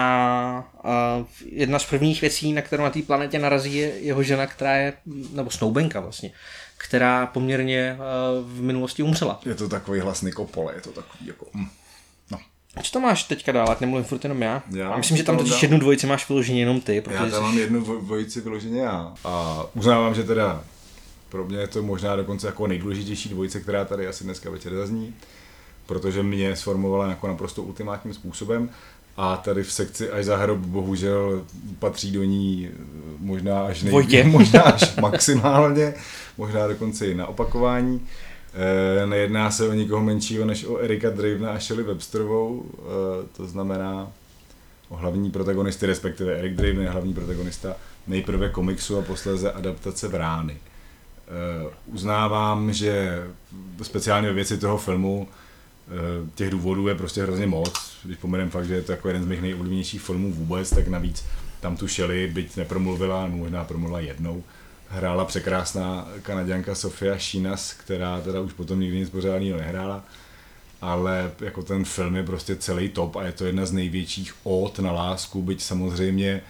[0.83, 4.75] a jedna z prvních věcí, na kterou na té planetě narazí, je jeho žena, která
[4.75, 4.93] je,
[5.33, 6.31] nebo snoubenka vlastně,
[6.77, 7.97] která poměrně
[8.43, 9.39] v minulosti umřela.
[9.45, 11.45] Je to takový hlasný kopole, je to takový jako...
[12.79, 12.83] Hm.
[12.83, 14.63] Co to máš teďka dál, ať nemluvím furt jenom já?
[14.71, 17.01] já a myslím, že tam totiž jednu dvojici máš vyloženě jenom ty.
[17.01, 19.13] Protože já tam mám jednu dvojici vyloženě já.
[19.25, 20.63] A uznávám, že teda
[21.29, 25.15] pro mě je to možná dokonce jako nejdůležitější dvojice, která tady asi dneska večer zazní,
[25.85, 28.69] protože mě sformovala jako naprosto ultimátním způsobem.
[29.17, 31.45] A tady v sekci až za hrob bohužel
[31.79, 32.69] patří do ní
[33.19, 35.93] možná až, nej, možná až maximálně,
[36.37, 38.07] možná dokonce i na opakování.
[38.53, 43.47] E, nejedná se o nikoho menšího než o Erika Dravena a Shelley Websterovou, e, to
[43.47, 44.11] znamená
[44.89, 47.75] o hlavní protagonisty, respektive Erik Draven je hlavní protagonista
[48.07, 50.53] nejprve komiksu a posléze adaptace Vrány.
[50.53, 50.57] E,
[51.85, 53.23] uznávám, že
[53.81, 55.27] speciálně ve věci toho filmu
[56.35, 57.97] těch důvodů je prostě hrozně moc.
[58.03, 61.25] Když pomenem fakt, že je to jako jeden z mých nejoblíbenějších filmů vůbec, tak navíc
[61.59, 64.43] tam tu Shelley, byť nepromluvila, možná promluvila jednou,
[64.89, 70.03] hrála překrásná kanaděnka Sofia Šinas, která teda už potom nikdy nic pořádného nehrála
[70.81, 74.79] ale jako ten film je prostě celý top a je to jedna z největších ód
[74.79, 76.41] na lásku, byť samozřejmě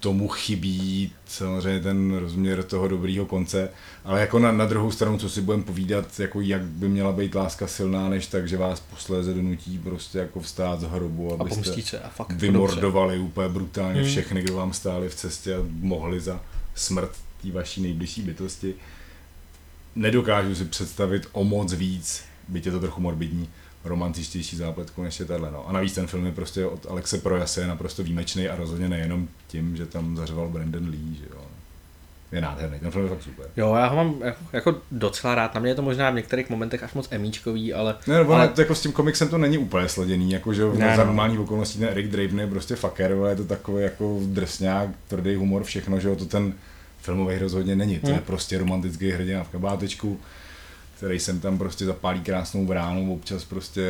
[0.00, 3.68] tomu chybí samozřejmě ten rozměr toho dobrýho konce,
[4.04, 7.34] ale jako na, na druhou stranu, co si budeme povídat, jako jak by měla být
[7.34, 12.00] láska silná, než tak, že vás posléze donutí prostě jako vstát z hrobu, abyste se
[12.00, 13.28] a fakt vymordovali dobře.
[13.28, 14.10] úplně brutálně hmm.
[14.10, 16.40] všechny, kdo vám stáli v cestě a mohli za
[16.74, 18.74] smrt té vaší nejbližší bytosti.
[19.94, 23.48] Nedokážu si představit o moc víc byť je to trochu morbidní,
[23.84, 25.50] romantičtější zápletku než je tahle.
[25.50, 25.68] No.
[25.68, 29.28] A navíc ten film je prostě od Alexe Projase je naprosto výjimečný a rozhodně nejenom
[29.46, 31.40] tím, že tam zařval Brandon Lee, že jo.
[32.32, 33.46] Je nádherný, ten film je fakt super.
[33.56, 34.14] Jo, já ho mám
[34.52, 37.96] jako docela rád, na mě je to možná v některých momentech až moc emíčkový, ale...
[38.06, 38.52] Ne, no, ale...
[38.58, 41.06] jako s tím komiksem to není úplně sleděný, jako že ne, za no.
[41.06, 45.34] normální okolností ten Eric Draven je prostě fucker, ale je to takový jako drsňák, tvrdý
[45.34, 46.54] humor, všechno, že jo, to ten
[47.02, 48.16] filmový rozhodně není, to hmm.
[48.16, 50.20] je prostě romantický hrdina v kabátečku,
[50.96, 53.82] který sem tam prostě zapálí krásnou bránu, občas prostě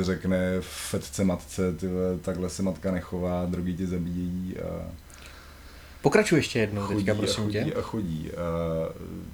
[0.00, 4.84] eh, řekne fetce matce, tyhle, takhle se matka nechová, drogy tě zabíjejí a
[6.04, 7.74] Pokračuj ještě jednou chodí teďka, prosím a chodí tě.
[7.74, 8.30] A chodí.
[8.30, 8.42] A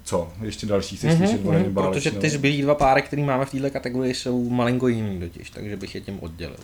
[0.03, 0.33] co?
[0.41, 3.69] Ještě další chceš mm-hmm, slyšet mm-hmm, Protože ty zbylí dva páry, který máme v této
[3.69, 6.57] kategorii, jsou malinko jiný totiž, takže bych je tím oddělil.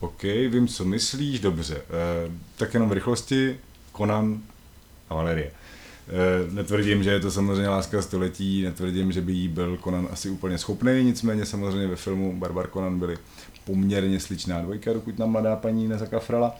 [0.00, 1.76] OK, vím, co myslíš, dobře.
[1.76, 1.80] E,
[2.56, 3.56] tak jenom v rychlosti,
[3.96, 4.40] Conan
[5.10, 5.50] a Valerie.
[6.08, 10.30] Eh, netvrdím, že je to samozřejmě láska století, netvrdím, že by jí byl Conan asi
[10.30, 13.18] úplně schopný, nicméně samozřejmě ve filmu Barbar Conan byly
[13.64, 16.56] poměrně sličná dvojka, dokud nám mladá paní nezakafrala,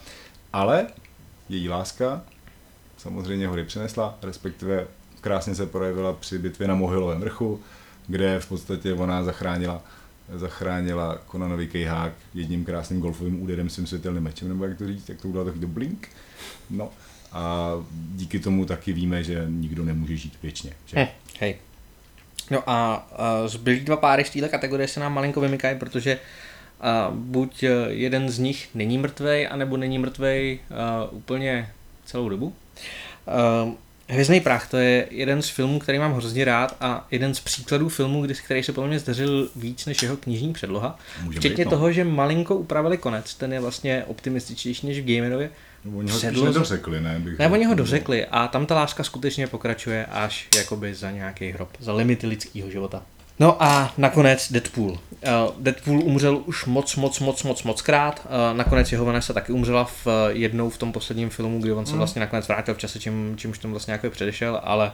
[0.53, 0.87] ale
[1.49, 2.21] její láska
[2.97, 4.87] samozřejmě hory přinesla, respektive
[5.21, 7.59] krásně se projevila při bitvě na Mohylovém vrchu,
[8.07, 9.83] kde v podstatě ona zachránila
[10.35, 15.21] zachránila Conanovi kejhák jedním krásným golfovým úderem svým světelným mečem, nebo jak to říct, jak
[15.21, 16.09] to udělal takový blink.
[16.69, 16.89] No,
[17.31, 17.71] a
[18.15, 20.71] díky tomu taky víme, že nikdo nemůže žít věčně.
[20.85, 20.97] Že?
[20.99, 21.07] Hm,
[21.39, 21.55] hej.
[22.51, 26.19] No a, a zbylí dva páry z této kategorie se nám malinko vymykají, protože
[26.81, 31.69] a, buď jeden z nich není mrtvej, anebo není mrtvej a, úplně
[32.05, 32.53] celou dobu.
[33.27, 33.71] A,
[34.11, 37.89] Hvězdný prach, to je jeden z filmů, který mám hrozně rád a jeden z příkladů
[37.89, 40.99] filmů, kdy, který se podle mě zdařil víc než jeho knižní předloha.
[41.23, 41.71] Může Včetně být, no.
[41.71, 45.49] toho, že malinko upravili konec, ten je vlastně optimističtější než v Gamerově.
[45.85, 46.45] No, oni ho Předlož...
[46.45, 47.19] nedořekli, ne?
[47.19, 51.51] Bych ne, oni ho dořekli a tam ta láska skutečně pokračuje až jakoby za nějaký
[51.51, 53.03] hrob, za limity lidského života.
[53.41, 54.97] No a nakonec Deadpool.
[55.23, 58.27] Eh, Deadpool umřel už moc, moc, moc, moc, moc krát.
[58.27, 61.85] Eh, nakonec jeho Vanessa taky umřela v eh, jednou v tom posledním filmu, kdy on
[61.85, 61.97] se hmm.
[61.97, 64.91] vlastně nakonec vrátil v čase, čím, čímž tomu vlastně jako předešel, ale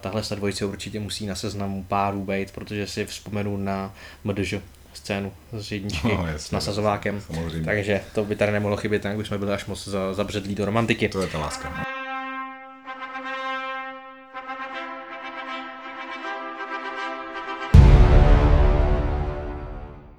[0.00, 4.54] tahle se dvojice určitě musí na seznamu párů být, protože si vzpomenu na MDŽ
[4.92, 7.20] scénu z jedničky no, jasně, s nasazovákem.
[7.20, 7.64] Samozřejmě.
[7.64, 11.08] Takže to by tady nemohlo chybět, jak bychom byli až moc zabředlí do romantiky.
[11.08, 12.03] To je ta láska.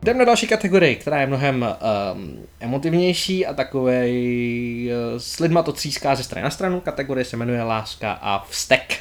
[0.05, 1.65] Jdeme na další kategorii, která je mnohem
[2.13, 6.79] um, emotivnější a takovej uh, s lidma to tříská ze strany na stranu.
[6.79, 8.97] Kategorie se jmenuje Láska a vztek.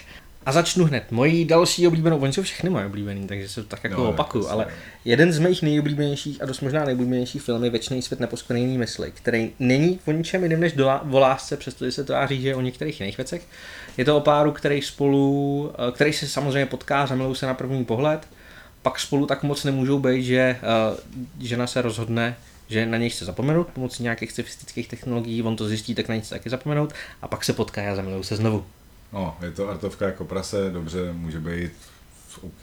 [0.46, 1.04] A začnu hned.
[1.10, 4.66] Mojí další oblíbenou, oni jsou všechny moje oblíbený, takže se tak jako no, opakuju, ale
[5.04, 9.50] jeden z mých nejoblíbenějších a dost možná nejoblíbenějších film je Večný svět neposkvrněný mysli, který
[9.58, 13.00] není o ničem jiném než do, o lásce, přestože se tváří, že je o některých
[13.00, 13.42] jiných věcech.
[13.96, 17.84] Je to o páru, který spolu, eh, který se samozřejmě potká, zamilují se na první
[17.84, 18.26] pohled,
[18.84, 22.36] pak spolu tak moc nemůžou být, že uh, žena se rozhodne,
[22.68, 26.22] že na něj chce zapomenout pomocí nějakých sofistických technologií, on to zjistí, tak na něj
[26.22, 26.92] chce taky zapomenout
[27.22, 28.66] a pak se potká a zamilují se znovu.
[29.12, 31.72] No, je to artovka jako prase, dobře, může být
[32.42, 32.62] OK,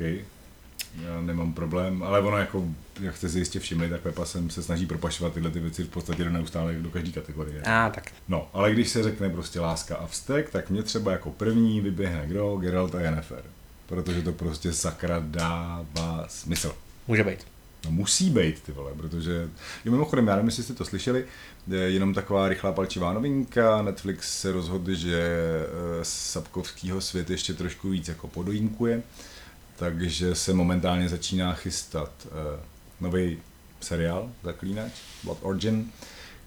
[1.01, 2.65] já nemám problém, ale ono jako,
[2.99, 5.89] jak jste si jistě všimli, tak Pepa sem se snaží propašovat tyhle ty věci v
[5.89, 7.61] podstatě do neustále do každé kategorie.
[7.61, 8.11] A tak.
[8.27, 12.27] No, ale když se řekne prostě láska a vztek, tak mě třeba jako první vyběhne
[12.27, 12.57] kdo?
[12.57, 13.43] Geralt a Yennefer.
[13.91, 16.75] Protože to prostě sakra dává smysl.
[17.07, 17.39] Může být.
[17.85, 19.49] No musí být, ty vole, protože,
[19.85, 21.25] jo mimochodem, já nevím, jestli jste to slyšeli,
[21.67, 25.69] jenom taková rychlá palčivá novinka, Netflix se rozhodl, že eh,
[26.03, 29.03] Sapkovskýho svět ještě trošku víc jako podojínkuje,
[29.75, 32.31] takže se momentálně začíná chystat uh,
[32.99, 33.37] nový
[33.79, 34.91] seriál Zaklínač,
[35.23, 35.91] Blood Origin,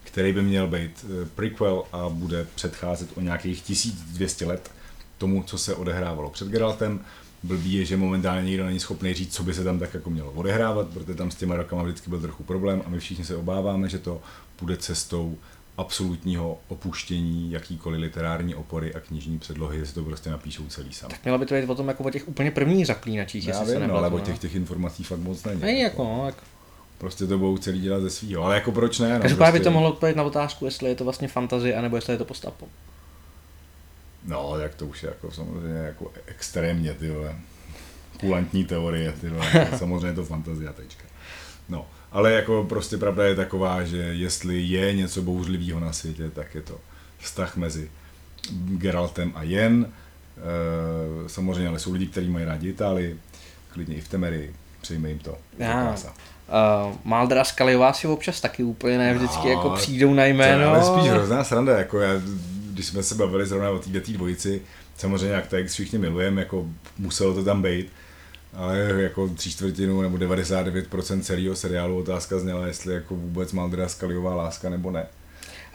[0.03, 4.71] který by měl být uh, prequel a bude předcházet o nějakých 1200 let
[5.17, 6.99] tomu, co se odehrávalo před Geraltem
[7.45, 10.31] blbý je, že momentálně nikdo není schopný říct, co by se tam tak jako mělo
[10.31, 13.89] odehrávat, protože tam s těma rokama vždycky byl trochu problém a my všichni se obáváme,
[13.89, 14.21] že to
[14.61, 15.37] bude cestou
[15.77, 21.11] absolutního opuštění jakýkoliv literární opory a knižní předlohy, jestli to prostě napíšou celý sami.
[21.11, 23.73] Tak mělo by to být o tom jako o těch úplně prvních zaklínačích, Já jestli
[23.73, 25.61] se vím, no, ale o těch, těch informací fakt moc není.
[25.61, 26.41] Není jako, no, jako.
[26.97, 29.13] Prostě to budou celý dělat ze svýho, ale jako proč ne?
[29.13, 31.95] No, Každopádně prostě, by to mohlo odpovědět na otázku, jestli je to vlastně fantazie, anebo
[31.95, 32.67] jestli je to postapo.
[34.27, 37.35] No, jak to už je jako samozřejmě jako extrémně, ty vole.
[38.19, 39.67] Kulantní teorie, ty vole.
[39.77, 41.03] samozřejmě je to fantazia, tečka.
[41.69, 46.55] No, ale jako prostě pravda je taková, že jestli je něco bouřlivého na světě, tak
[46.55, 46.77] je to
[47.17, 47.91] vztah mezi
[48.51, 49.85] Geraltem a Jen.
[49.85, 53.19] E, samozřejmě, ale jsou lidi, kteří mají rádi Itálii,
[53.73, 55.37] klidně i v Temerii, přejme jim to.
[56.47, 60.33] Uh, Maldra Skaliová si občas taky úplně ne vždycky No, jako přijdou na To je
[60.33, 60.69] jméno.
[60.69, 62.09] ale spíš hrozná sranda, jako já,
[62.75, 64.61] když jsme se bavili zrovna o této dvojici,
[64.97, 67.87] samozřejmě jak tak všichni milujeme, jako muselo to tam být,
[68.53, 74.35] ale jako tři čtvrtinu nebo 99% celého seriálu otázka zněla, jestli jako vůbec Maldra Skaliová
[74.35, 75.07] láska nebo ne.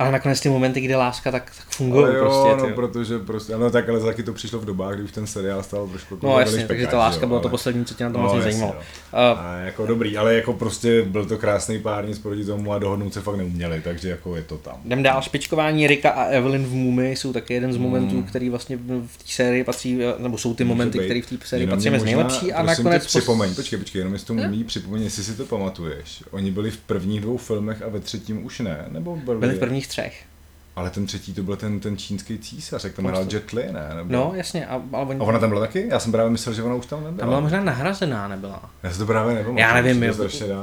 [0.00, 2.56] Ale nakonec ty momenty, kdy láska tak, tak fungují ale jo, prostě.
[2.62, 2.72] no, ty.
[2.72, 5.86] protože prostě, no tak ale taky to přišlo v dobách, kdy už ten seriál stal
[5.88, 8.04] trošku jako no jasně, takže špekáč, ta láska jo, byla to ale- poslední, co tě
[8.04, 8.80] na tom No, vlastně jasně, zajímalo.
[9.12, 9.32] no.
[9.34, 12.78] Uh, A jako dobrý, ale jako prostě byl to krásný pár, nic proti tomu a
[12.78, 14.74] dohodnout se fakt neuměli, takže jako je to tam.
[14.84, 18.22] Jdem dál, špičkování Rika a Evelyn v Mumii jsou taky jeden z momentů, Hmm.
[18.24, 21.66] který vlastně v té sérii patří, nebo jsou ty Může momenty, které v té sérii
[21.66, 25.34] patří mezi nejlepší a nakonec připomeň, počkej, počkej, jenom jestli to mluví, připomeň, jestli si
[25.36, 26.24] to pamatuješ.
[26.30, 29.58] Oni byli v prvních dvou filmech a ve třetím už ne, nebo byli, byli v
[29.58, 30.22] prvních třech.
[30.76, 33.62] Ale ten třetí to byl ten, ten čínský císař, jak tam hrál to- Jet Li,
[33.72, 33.88] ne?
[33.96, 34.12] Nebo...
[34.12, 35.86] No, jasně, a, ale oni, A ona tam byla taky?
[35.90, 37.18] Já jsem právě myslel, že ona už tam nebyla.
[37.18, 38.70] tam byla možná nahrazená, nebyla.
[38.82, 39.58] Já si to právě nepamatuju.
[39.58, 40.14] Já nevím, jo,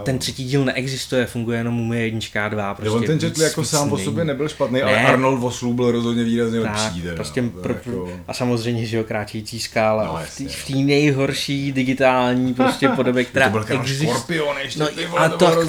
[0.03, 2.67] ten třetí díl neexistuje, funguje jenom Mumie jednička a dva.
[2.69, 5.07] Jo, Prostě on ten Jet Li jako sám o sobě nebyl špatný, ale Ne.
[5.07, 7.01] Arnold Vosloo byl rozhodně výrazně Tak, lepší.
[7.01, 8.09] Teda, prostě no, pro, jako...
[8.27, 10.57] a samozřejmě, že jo, kráčející skála No, v jasně, té- no.
[10.63, 14.13] v té nejhorší digitální prostě podobě, která to byl král existuje.
[14.77, 15.61] No, ty a to to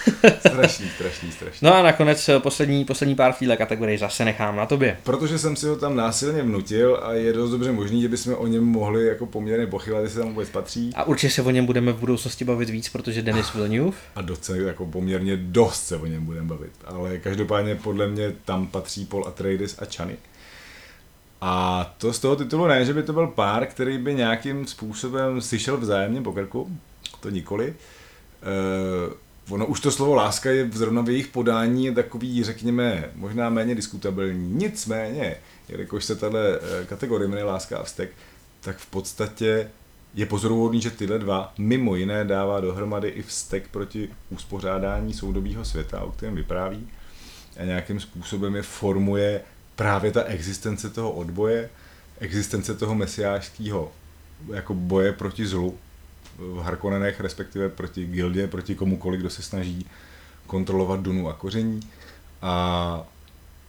[0.38, 1.66] Strašný, strašný, strašný.
[1.66, 4.96] No a nakonec eh, poslední, poslední pár téhle kategorii zase nechám na tobě.
[5.04, 8.46] Protože jsem si ho tam násilně vnutil a je dost dobře možný, že bychom o
[8.46, 10.90] něm mohli jako poměrně pochybat, jestli tam vůbec patří.
[10.94, 13.96] A určitě se o něm budeme v budoucnosti bavit víc, protože Denis Villeneuve.
[14.14, 16.72] A docela jako poměrně dost se o něm budeme bavit.
[16.84, 20.16] Ale každopádně podle mě tam patří Paul Atreides a Chani.
[21.40, 25.40] A to z toho titulu ne, že by to byl pár, který by nějakým způsobem
[25.40, 26.78] si šel vzájemně po krku,
[27.20, 27.74] to nikoli.
[29.08, 29.12] Uh,
[29.50, 34.54] ono už to slovo láska je zrovna v jejich podání takový, řekněme, možná méně diskutabilní.
[34.54, 35.36] Nicméně,
[35.68, 38.10] jelikož se tahle eh, kategorie jmenuje láska a vztek,
[38.60, 39.70] tak v podstatě
[40.14, 46.00] je pozoruhodný, že tyhle dva mimo jiné dává dohromady i vztek proti uspořádání soudobího světa,
[46.02, 46.88] o kterém vypráví
[47.56, 49.40] a nějakým způsobem je formuje
[49.76, 51.70] právě ta existence toho odboje,
[52.20, 53.92] existence toho mesiářského
[54.52, 55.78] jako boje proti zlu
[56.40, 59.86] v Harkonnenech, respektive proti gildě, proti komukoliv, kdo se snaží
[60.46, 61.80] kontrolovat Dunu a koření.
[62.42, 63.02] A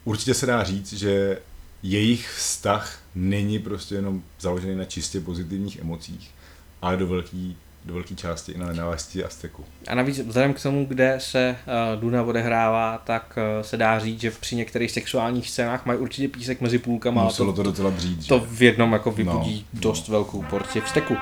[0.04, 1.38] určitě se dá říct, že
[1.84, 6.32] jejich vztah není prostě jenom založený na čistě pozitivních emocích,
[6.82, 7.52] ale do velké
[7.86, 9.66] do velké části i na nenávisti a steku.
[9.88, 11.56] A navíc vzhledem k tomu, kde se
[11.96, 16.28] uh, Duna odehrává, tak uh, se dá říct, že při některých sexuálních scénách mají určitě
[16.28, 17.22] písek mezi půlkama.
[17.22, 18.46] a Muselo to docela dřít, to že?
[18.50, 19.80] v jednom jako vybudí No, no.
[19.82, 21.14] dost velkou porci vzteku.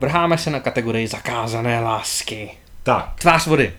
[0.00, 2.50] Vrháme se na kategorii zakázané lásky.
[2.82, 3.72] Tak, Tvář vody.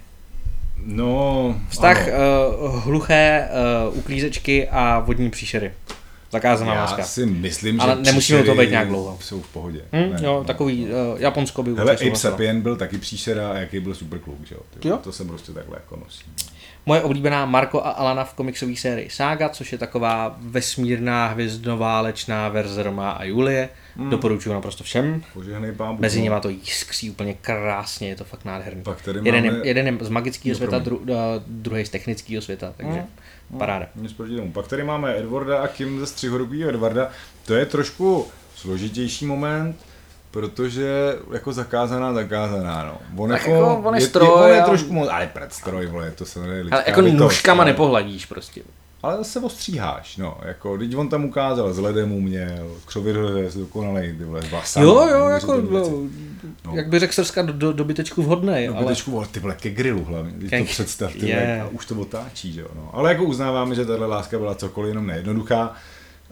[0.86, 1.56] no...
[1.70, 3.50] Vztah uh, hluché
[3.90, 5.72] uh, uklízečky a vodní příšery.
[6.32, 7.04] Zakázaná Já láska.
[7.04, 9.18] si myslím, Ale že nemusíme u toho příšery být nějak dlouho.
[9.22, 9.82] Jsou v pohodě.
[9.94, 10.44] Hm, Ne, jo, no.
[10.44, 12.16] takový uh, Japonsko by Hele, Ape.
[12.16, 14.62] Sapien byl taky příšera a jaký byl super kluk, že jo?
[14.84, 14.98] Jo.
[14.98, 16.24] To jsem prostě takhle jako nosí.
[16.86, 22.84] Moje oblíbená Marko a Alana v komiksové sérii Saga, což je taková vesmírná hvězdnoválečná verze
[22.84, 23.70] Roma a Julie.
[23.98, 24.10] Hmm.
[24.10, 25.24] Doporučuji naprosto všem.
[25.34, 26.24] Požehnej pán Bůh, Mezi no.
[26.24, 28.84] nimi to jiskří úplně krásně, je to fakt nádherný.
[28.84, 31.08] Pak tady jeden, máme- je, jeden je z magického Jo, světa, dru, uh,
[31.48, 33.04] druhý z technického světa, takže
[33.58, 33.86] paráda.
[33.96, 34.52] Nic proti tomu.
[34.52, 37.10] Pak tady máme Edwarda a Kim ze Střihorukýho Edwarda.
[37.46, 39.76] To je trošku složitější moment,
[40.32, 43.24] protože jako zakázaná, zakázaná, no.
[43.24, 45.86] On Tak jako, jako on je je, stroj, on je ale- trošku moc, ale predstroj,
[45.88, 48.62] vole, to se jmenuje Ale jako nůžkama nepohladíš prostě.
[49.04, 54.24] Ale zase ostříháš, no, jako, teď on tam ukázal, s ledem uměl, křovidhodec, dokonalej, ty
[54.24, 55.90] vole, s vlasama, Jo, jo, jako, no.
[56.66, 56.76] No.
[56.76, 58.78] jak by řekl Srska, do, do, dobytečku vhodnej, ale...
[58.78, 58.96] ale...
[59.08, 61.96] vole, ty vole, ke grilu hlavně, teď Ke- to představ, ty vole, a už to
[61.96, 62.90] otáčí, že jo, no.
[62.94, 65.76] Ale jako uznáváme, že tahle láska byla cokoliv jenom nejednoduchá,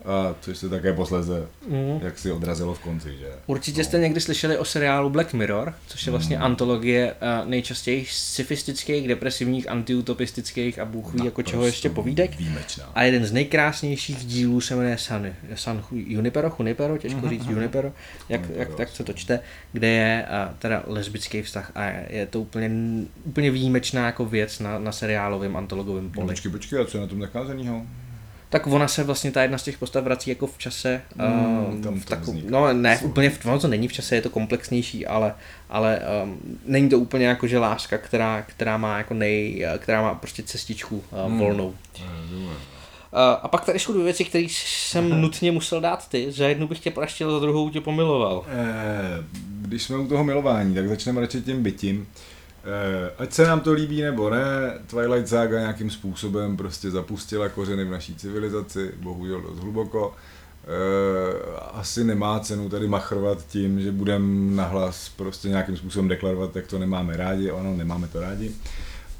[0.05, 1.99] a což se také posléze Mm.
[2.01, 3.27] jak si odrazilo v konci, že?
[3.47, 6.45] Určitě jste někdy slyšeli o seriálu Black Mirror, což je vlastně Hmm.
[6.45, 7.13] antologie
[7.43, 12.37] uh, nejčastěji sophistických, depresivních, antiutopistických a bůh ví jako čeho ještě povídek.
[12.37, 12.91] Výjimečná.
[12.95, 17.91] A jeden z nejkrásnějších dílů se jmenuje San, San Junipero, Junipero, těžko Mhm, říct Junipero,
[18.29, 19.39] jak, Junipero, jak, jak se to čte,
[19.73, 22.69] kde je uh, teda lesbický vztah a je to úplně,
[23.25, 26.27] úplně výjimečná jako věc na, na seriálovém antologovém No, poli.
[26.27, 27.81] počkej, počkej, a co je na tom nacházenýho?
[28.55, 31.01] Tak ona se vlastně ta jedna z těch postav vrací jako v čase.
[31.15, 34.21] Mm, uh, tam v taku, no ne, úplně v, ono to není v čase, je
[34.21, 35.35] to komplexnější, ale,
[35.69, 40.15] ale um, není to úplně jako že láska, která, která má jako nej, která má
[40.15, 41.39] prostě cestičku uh, Mm.
[41.39, 41.67] volnou.
[41.67, 41.73] Uh,
[43.41, 46.31] a pak tady jsou dvě věci, které jsem nutně musel dát ty.
[46.31, 48.45] Za jednu bych tě praštil, za druhou tě pomiloval.
[48.47, 49.23] Eh,
[49.61, 52.07] Když jsme u toho milování, tak začneme radši tím bytím.
[52.11, 52.34] Eh,
[53.17, 57.89] Ať se nám to líbí nebo ne, Twilight Saga nějakým způsobem prostě zapustila kořeny v
[57.89, 60.15] naší civilizaci, bohužel dost hluboko.
[60.63, 66.67] Eh, Asi nemá cenu tady machrovat tím, že budeme nahlas prostě nějakým způsobem deklarovat, jak
[66.67, 67.51] to nemáme rádi.
[67.51, 68.51] Ano, nemáme to rádi.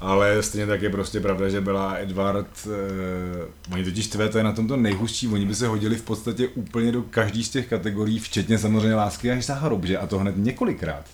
[0.00, 4.44] Ale stejně tak je prostě pravda, že byla Edward, eh, oni totiž tvé, to je
[4.44, 7.68] na tom to nejhustší, oni by se hodili v podstatě úplně do každý z těch
[7.68, 9.98] kategorií, včetně samozřejmě lásky až za hrob, že?
[9.98, 11.04] A to hned několikrát.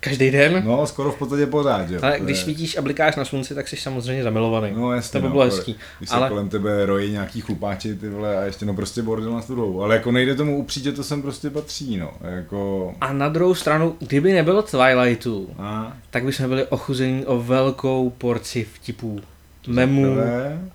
[0.00, 0.62] Každý den?
[0.66, 1.98] No, skoro v podstatě pořád, že?
[1.98, 4.72] Ale když svítíš a blikáš na slunci, tak jsi samozřejmě zamilovaný.
[4.76, 5.76] No jasně, to by no, bylo ale hezký.
[5.98, 9.32] Když se Ale kolem tebe rojí nějaký chlupáči, ty vole, a ještě no prostě bordel
[9.32, 9.82] na tu druhou.
[9.82, 12.10] Ale jako nejde tomu upřít, že to sem prostě patří, no.
[12.20, 12.92] Jako...
[13.00, 18.64] a na druhou stranu, kdyby nebylo Twilightu, A, tak bychom byli ochuzení o velkou porci
[18.74, 19.20] vtipů,
[19.66, 20.16] memů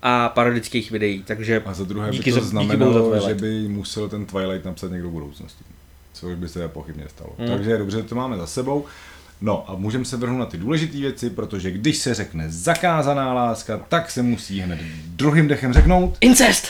[0.02, 3.34] a parodických videí, takže A za druhé by Díky to za- díky znamenalo, za že
[3.34, 3.40] Twilight.
[3.40, 5.64] by musel ten Twilight napsat někdo v budoucnosti.
[6.12, 7.30] Což by se pochybně stalo.
[7.38, 7.48] Hmm.
[7.48, 8.84] Takže dobře, to máme za sebou.
[9.40, 13.80] No a můžeme se vrhnout na ty důležité věci, protože když se řekne zakázaná láska,
[13.88, 16.16] tak se musí hned druhým dechem řeknout.
[16.20, 16.66] incest!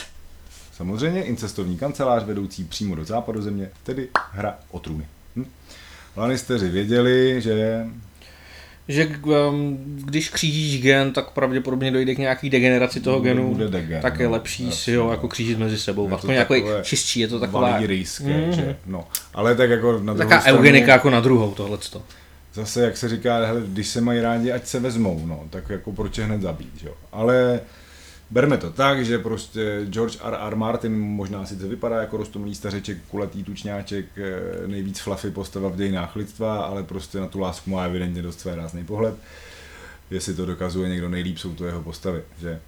[0.73, 5.05] Samozřejmě incestovní kancelář vedoucí přímo do západu země, tedy hra o trůny.
[5.35, 5.45] Hm?
[6.17, 7.85] Lannisteri věděli, že
[8.87, 9.07] Že
[9.49, 14.19] um, když křížíš gen, tak pravděpodobně dojde k nějaký degeneraci toho genu, bude degen, tak
[14.19, 15.11] je no, lepší si jasně, ho no.
[15.11, 16.03] jako křížit mezi sebou.
[16.09, 17.79] Je to jako takové čistší, je to taková,
[18.23, 18.53] Mhm.
[18.53, 18.75] že?
[18.85, 22.01] No, ale tak jako na druhou taková stranu, eugenika jako na druhou tohleto.
[22.53, 25.91] Zase, jak se říká, hele, když se mají rádi, ať se vezmou, no, tak jako
[25.91, 26.91] proč je hned zabít, jo.
[27.11, 27.59] Ale
[28.29, 30.37] berme to tak, že prostě George R.
[30.47, 30.55] R.
[30.55, 36.15] Martin možná sice vypadá jako rostomilý stařeček, kulatý tučňáček, eh, nejvíc fluffy postava v dějinách
[36.15, 39.15] lidstva, ale prostě na tu lásku má evidentně dost své rázný pohled.
[40.11, 42.59] Jestli to dokazuje někdo nejlíp, jsou to jeho postavy, že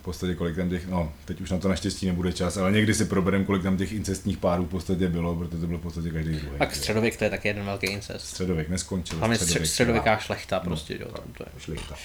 [0.00, 2.94] v podstatě kolik tam těch, no, teď už na to naštěstí nebude čas, ale někdy
[2.94, 6.10] si proberem, kolik tam těch incestních párů v podstatě bylo, protože to byl v podstatě
[6.10, 6.58] každý druhý.
[6.58, 8.26] Tak středověk to je taky jeden velký incest.
[8.26, 9.18] Středověk neskončil.
[9.18, 11.60] Střed, středověk středověká šlechta prostě, jo, tam to je.
[11.60, 11.96] Šlichta.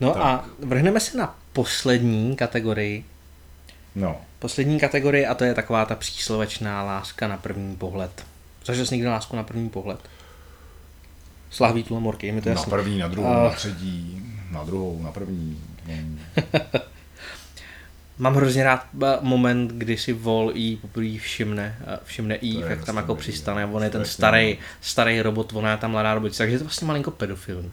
[0.00, 0.22] No Tak.
[0.22, 3.04] a vrhneme se na poslední kategorii.
[3.94, 8.24] No, Poslední kategorie a to je taková ta příslovečná láska na první pohled.
[8.66, 10.00] Zažil jsi někdy lásku na první pohled?
[11.50, 12.70] Slahví tu morky, je mi to na jasný.
[12.70, 15.60] první, na druhou, A- na třetí, na druhou, na první.
[18.18, 22.84] Mám hrozně rád eh, moment, kdy si Vol jí poprvé všimne, eh, všimne je jak
[22.84, 26.54] tam jako přistane, on je ten starý, starý robot, ona je ta mladá robotice, takže
[26.54, 27.70] je to vlastně malinko pedofilní.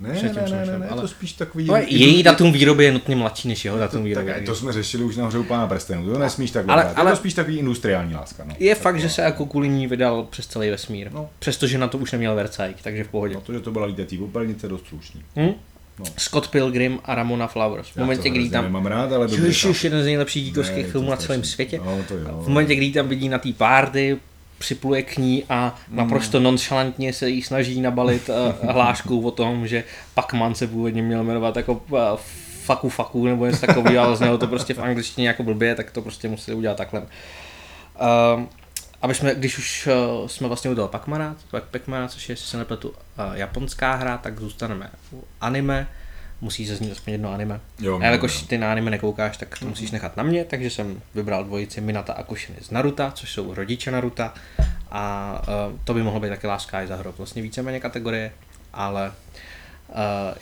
[0.00, 0.32] Ne, ne, ne, ne,
[0.66, 1.64] šel, ne, ale- to spíš takový...
[1.64, 4.46] No, její datum výroby je nutně mladší než jeho datum tak, výroby.
[4.46, 7.10] to jsme řešili už na hře u pána prstenů, to nesmíš tak Ale- ale, ale-
[7.10, 8.44] to spíš takový industriální láska.
[8.44, 8.54] No.
[8.58, 11.12] Je fakt, Taková, že se jako kvůli ní vydal přes celý vesmír.
[11.12, 11.28] No.
[11.38, 13.34] Přestože na to už neměl Versailles, takže v pohodě.
[13.34, 15.22] No to, že to byla lítatý popelnice, dost slušný.
[15.36, 15.52] Hm?
[15.98, 16.04] No.
[16.16, 17.88] Scott Pilgrim a Ramona Flowers.
[17.88, 18.64] V momentě, kdy tam...
[18.64, 19.28] Nemám rád, ale.
[19.30, 19.74] Ježiš, chápu.
[19.84, 21.80] jeden z nejlepších Ne, to filmů na celém světě.
[21.84, 22.42] No, to jo.
[22.42, 24.18] V momentě, kdy tam vidí na té párty,
[24.60, 25.96] připluje k ní a Mm.
[25.96, 31.24] naprosto nonchalantně se jí snaží nabalit uh, hlášku o tom, že Pacman se původně měl
[31.24, 31.98] jmenovat jako uh,
[32.64, 36.02] faku faku nebo něco takového, ale znělo to prostě v angličtině jako blbě, tak to
[36.02, 37.00] prostě museli udělat takhle.
[37.00, 37.06] Uh,
[39.02, 39.88] aby jsme, když už
[40.20, 41.36] uh, jsme vlastně u toho Pacmana,
[41.70, 42.94] Pacmana, což je, jestli se nepletu, uh,
[43.34, 45.88] japonská hra, tak zůstaneme u anime.
[46.40, 47.60] Musí zaznít aspoň jedno anime.
[47.80, 48.46] Jo, A jelikož no, no.
[48.46, 52.12] ty na anime nekoukáš, tak to musíš nechat na mě, takže jsem vybral dvojici Minata
[52.12, 54.34] a Kushiny z Naruta, což jsou rodiče Naruta.
[54.90, 57.18] A uh, to by mohlo být taky láska i za hrob.
[57.18, 58.32] Vlastně víceméně kategorie,
[58.72, 59.14] ale uh,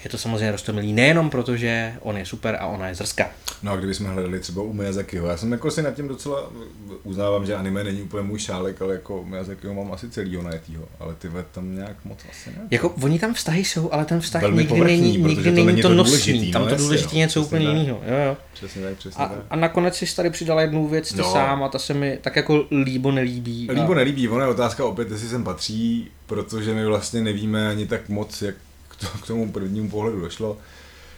[0.04, 3.30] je to samozřejmě rostomilý nejenom proto, že on je super a ona je zrská.
[3.62, 6.50] No a kdybychom hledali třeba u Miyazakiho, já jsem jako si nad tím docela,
[7.02, 11.14] uznávám, že anime není úplně můj šálek, ale jako Miyazakiho mám asi celýho najetýho, ale
[11.14, 12.56] ty ve tam nějak moc asi ne.
[12.70, 15.82] Jako oni tam vztahy jsou, ale ten vztah Velmi nikdy není, nikdy to není není
[15.82, 18.00] to, nosný, důležitý, tam no to důležitý je něco úplně jiného.
[18.06, 18.36] Jo, jo.
[18.52, 19.38] Přesně tak, přesně A, tak.
[19.50, 21.32] a nakonec si tady přidala jednu věc ty No.
[21.32, 23.68] sám a ta se mi tak jako líbo nelíbí.
[23.72, 27.86] Líbo a, nelíbí, ona je otázka opět, jestli sem patří, protože my vlastně nevíme ani
[27.86, 28.54] tak moc, jak
[28.98, 30.58] k to- k tomu prvnímu pohledu došlo.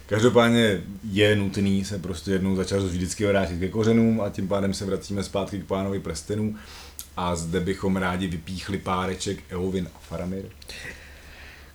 [0.07, 4.75] Každopádně je nutný se prostě jednou za čas vždycky vrátit ke kořenům a tím pádem
[4.75, 6.57] se vracíme zpátky k pánovi prstenů.
[7.17, 10.45] A zde bychom rádi vypíchli páreček Eowyn a Faramir.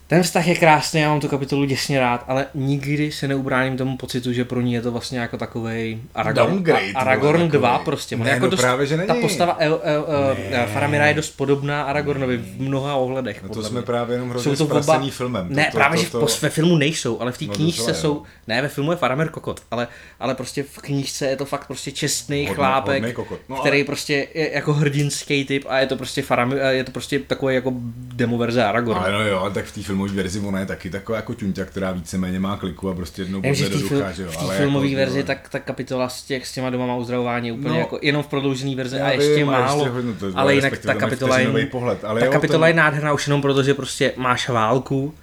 [0.08, 3.98] Ten vztah je krásný, já mám tu kapitolu děsně rád, ale nikdy se neubráním tomu
[3.98, 7.70] pocitu, že pro ní je to vlastně jako takový Aragorn, Downgrade, a, Aragorn vole, 2
[7.70, 7.86] takovej.
[7.86, 8.16] prostě.
[8.16, 9.08] Ne, jako no dost, právě, že není.
[9.08, 10.68] Ta postava El, El, El, Ne.
[10.68, 13.44] Faramira je dost podobná Aragornovi v mnoha ohledech.
[13.44, 13.82] No to jsme mě.
[13.86, 15.00] právě jenom hrozně Jsou to oba...
[15.10, 15.48] filmem.
[15.50, 17.54] Ne, to, to, právě, to, že to, pos- ve filmu nejsou, ale v té No,
[17.54, 18.24] knížce jsou, jo.
[18.48, 19.88] ne, ve filmu je Faramir kokot, ale,
[20.20, 23.40] ale prostě v knížce je to fakt prostě čestný Hodně- chlápek, hodnej kokot.
[23.50, 26.92] No, který ale- prostě je jako hrdinský typ a je to prostě Faramir, je to
[26.92, 27.74] prostě takový jako
[28.14, 29.00] demoverze Aragorn.
[29.00, 31.92] Ale no jo, tak v té filmové verzi ona je taky taková jako ťunťa, která
[31.92, 34.14] víceméně má kliku a prostě jednou Já vím, že bodne v do té ducha, fil-
[34.16, 34.30] že jo.
[34.32, 35.26] v té filmové jako, verzi jo.
[35.26, 37.80] tak ta kapitola s, těch, s těma domama uzdravování úplně No.
[37.80, 39.78] jako jenom v prodloužený verzi a ještě vím, málo.
[39.80, 42.74] ještě hodně to- ale jinak ta kapitola, je, pohled, ale ta jo, kapitola ten- je
[42.74, 45.14] nádherná už jenom proto, že prostě máš válku,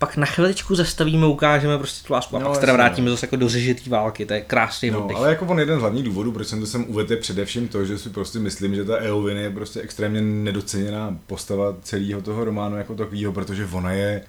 [0.00, 3.10] pak na chviličku zastavíme, ukážeme prostě tu lásku a No, pak se teda jasně, vrátíme
[3.10, 5.16] zase jako do řežitý války, to je krásný No, oddych.
[5.16, 7.84] ale jako on jeden z hlavních důvodů, proč jsem to sem uvedl, je především to,
[7.84, 12.76] že si prostě myslím, že ta Eowyn je prostě extrémně nedoceněná postava celého toho románu
[12.76, 14.22] jako takového, protože ona je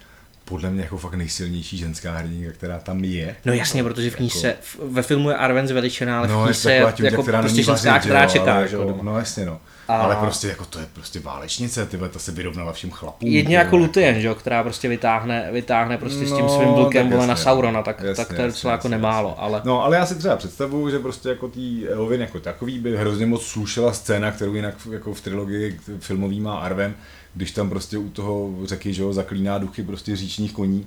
[0.45, 3.35] podle mě jako fakt nejsilnější ženská hrdinka, která tam je.
[3.45, 6.45] No jasně, protože v knížce, Jako, ve filmu je Arwen zveličená, ale v no, je
[6.45, 8.99] knížce je jako prostě ženská, která čeká, jako.
[9.01, 9.59] No jasně no.
[9.87, 13.29] A- Ale prostě jako to je prostě válečnice, ty vole, ta se vyrovnala všem chlapům.
[13.29, 17.11] Jedně jako Lutien, že jo, která prostě vytáhne, vytáhne prostě s tím No, svým tak
[17.11, 19.43] vole na Saurona, tak, jasně, tak to je docela jako jasně, nemálo, jasně.
[19.43, 19.61] ale...
[19.65, 23.25] No, ale já si třeba představuju, že prostě jako tý Eowyn jako takový by hrozně
[23.25, 26.93] moc slušela scéna, kterou jinak v- jako v trilogii filmový má Arwen,
[27.33, 30.85] když tam prostě u toho řeky, že jo, zaklíná duchy prostě říčních koní,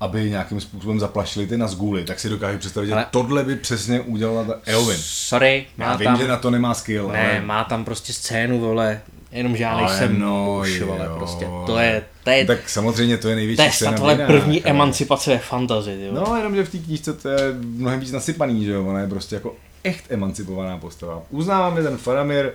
[0.00, 4.00] aby nějakým způsobem zaplašili ty Nazgûly, tak si dokážu představit, Ale- že tohle by přesně
[4.00, 4.96] udělala ta Eowyn.
[5.00, 6.18] Sorry, Já má vím, tam...
[6.18, 7.40] že na to nemá skill, Ne, ale...
[7.40, 9.00] má tam prostě scénu, vole,
[9.32, 11.14] jenom že já Ale nejsem no, muž, vole, jo.
[11.18, 14.62] prostě, to je, to je, Tak samozřejmě to je největší to je scéna dějinách, první
[14.64, 16.26] ale- emancipace ve fantasy, vole.
[16.30, 19.06] No, jenom, že v té knížce to je mnohem víc nasypaný, že jo, ona je
[19.08, 21.22] prostě jako echt emancipovaná postava.
[21.30, 22.50] Uznávám, že ten Faramir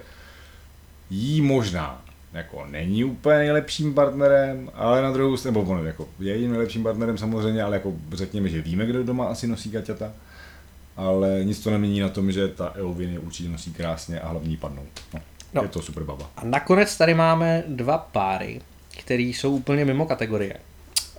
[1.10, 2.02] jí možná
[2.34, 6.84] jako není úplně nejlepším partnerem, ale na druhou stranu, nebo on jako je jím nejlepším
[6.84, 10.12] partnerem samozřejmě, ale jako řekněme, že víme, kdo doma asi nosí kaťata.
[10.98, 14.84] Ale nic to nemění na tom, že ta je určitě nosí krásně a hlavní padnou.
[15.14, 15.22] No, No.
[15.54, 15.62] no.
[15.64, 16.30] Je to super baba.
[16.38, 18.62] A nakonec tady máme dva páry,
[19.00, 20.54] které jsou úplně mimo kategorie.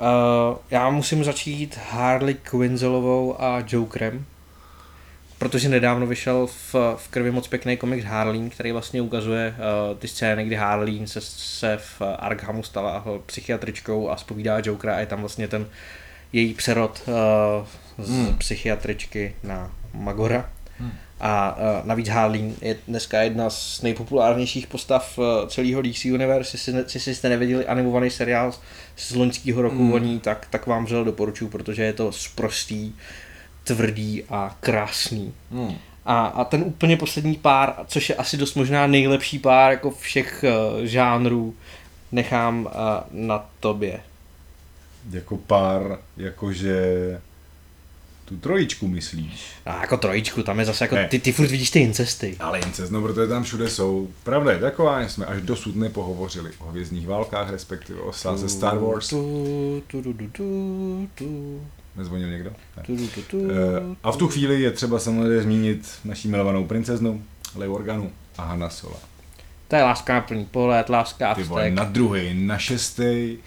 [0.01, 4.25] Uh, já musím začít Harley Quinzelovou a Jokerem,
[5.41, 10.09] protože nedávno vyšel v, v krvi moc pěkný komiks Harleen, který vlastně ukazuje uh, ty
[10.09, 15.21] scény, kdy Harleen se, se v Arkhamu stala psychiatričkou a spovídá Jokera a je tam
[15.21, 15.67] vlastně ten
[16.33, 18.39] její přerod uh, z hmm.
[18.39, 20.51] psychiatričky na Magora.
[20.79, 20.93] Hmm.
[21.21, 26.55] A uh, navíc Harleen je dneska jedna z nejpopulárnějších postav uh, celého DC Universe.
[26.55, 28.53] Jestli, jestli jste neviděli animovaný seriál
[28.97, 29.93] z loňského roku hmm.
[29.93, 32.95] o ní, tak, tak vám vřel doporučuji, protože je to sprostý,
[33.75, 35.35] tvrdý a krásný.
[35.53, 35.75] Hmm.
[36.05, 40.45] A, a ten úplně poslední pár, což je asi dost možná nejlepší pár jako všech
[40.45, 41.55] uh, žánrů,
[42.13, 42.71] nechám uh,
[43.11, 44.01] na tobě.
[45.11, 46.81] Jako pár, jakože
[48.25, 49.43] tu trojičku myslíš.
[49.67, 51.09] A jako trojičku, tam je zase jako, Ne.
[51.09, 52.37] ty, ty furt vidíš ty incesty.
[52.41, 54.09] Ale incest, no protože tam všude jsou.
[54.25, 59.09] Pravda je taková, jsme až dosud nepohovořili o hvězdních válkách, respektive o sáze Star Wars.
[59.09, 61.61] Tu, tu, tu, tu, tu, tu,
[61.97, 62.51] Nezvonil někdo?
[62.77, 62.83] Ne.
[63.51, 67.23] Eh, A v tu chvíli je třeba samozřejmě zmínit naší milovanou princeznu,
[67.57, 68.97] Leigh Organu a Hanna Sola.
[69.69, 73.39] To je láska na plný pohled, láska a Ty vole, na druhý, na šestý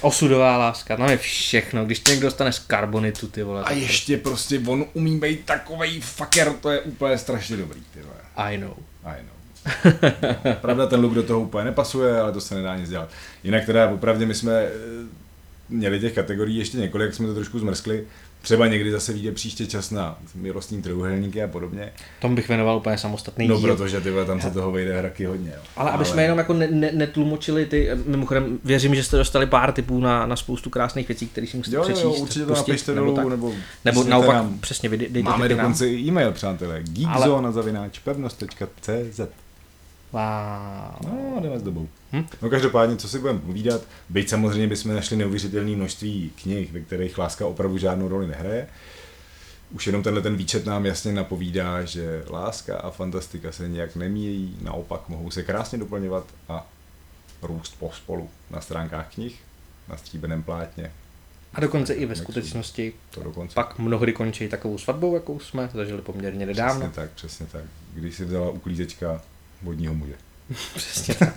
[0.00, 3.62] osudová láska, tam je všechno, když tě někdo dostane z karbonitu, ty vole.
[3.64, 8.14] a ještě prostě on umí být takovej fucker, to je úplně strašně dobrý, ty vole.
[8.34, 8.74] prostě- I know.
[9.04, 9.92] I know.
[10.44, 13.08] No, pravda, ten look do toho úplně nepasuje, ale to se nedá nic dělat.
[13.44, 14.70] Jinak teda opravdu my jsme eh,
[15.70, 18.04] měli těch kategorií ještě několik, jak jsme to trošku zmrskli.
[18.42, 21.92] Třeba někdy zase vyjde příště čas na milostní trojuhelníky a podobně.
[22.20, 23.68] Tomu bych věnoval úplně samostatný No, díl.
[23.68, 25.50] protože ty tam se toho vejde hraky hodně.
[25.56, 25.62] Jo.
[25.76, 29.72] Ale aby jsme jenom jako ne, ne, netlumočili ty, mimochodem věřím, že jste dostali pár
[29.72, 32.04] typů na, na spoustu krásných věcí, které si musíte Jo, jo, přečíst.
[32.04, 33.28] jo, určitě to pustit, napište nebo dolů, tak.
[33.28, 33.52] nebo,
[33.84, 34.58] Nebo naopak, nám.
[34.60, 35.58] přesně, vy dejte Máme nám.
[35.58, 36.82] dokonce i e-mail, přátelé.
[36.82, 39.20] geekzona zavináč pevnost.cz
[40.12, 41.12] Wow.
[41.12, 41.88] No, jdeme s dobou.
[42.12, 42.26] Hm?
[42.42, 47.18] No každopádně, co si budeme povídat, byť samozřejmě bychom našli neuvěřitelné množství knih, ve kterých
[47.18, 48.66] láska opravdu žádnou roli nehraje.
[49.70, 54.56] Už jenom tenhle ten výčet nám jasně napovídá, že láska a fantastika se nějak nemíjejí,
[54.62, 56.66] naopak mohou se krásně doplňovat a
[57.42, 59.38] růst pospolu na stránkách knih,
[59.88, 60.92] na stříbeném plátně.
[61.54, 63.54] A dokonce i ve skutečnosti To dokonce.
[63.54, 66.80] pak mnohdy končí takovou svatbou, jakou jsme zažili poměrně nedávno.
[66.80, 67.64] Přesně tak, přesně tak.
[67.94, 69.22] Když si vzala uklízečka
[69.62, 70.14] vodního muže.
[70.74, 71.34] Přesně tak.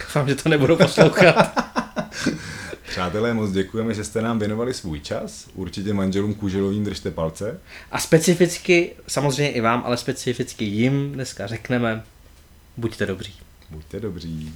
[0.00, 1.68] Doufám, že to nebudou poslouchat.
[2.88, 5.48] Přátelé, moc děkujeme, že jste nám věnovali svůj čas.
[5.54, 7.60] Určitě manželům Kuželovým držte palce.
[7.92, 12.04] A specificky, samozřejmě i vám, ale specificky jim dneska řekneme,
[12.76, 13.34] buďte dobří.
[13.70, 14.54] Buďte dobří.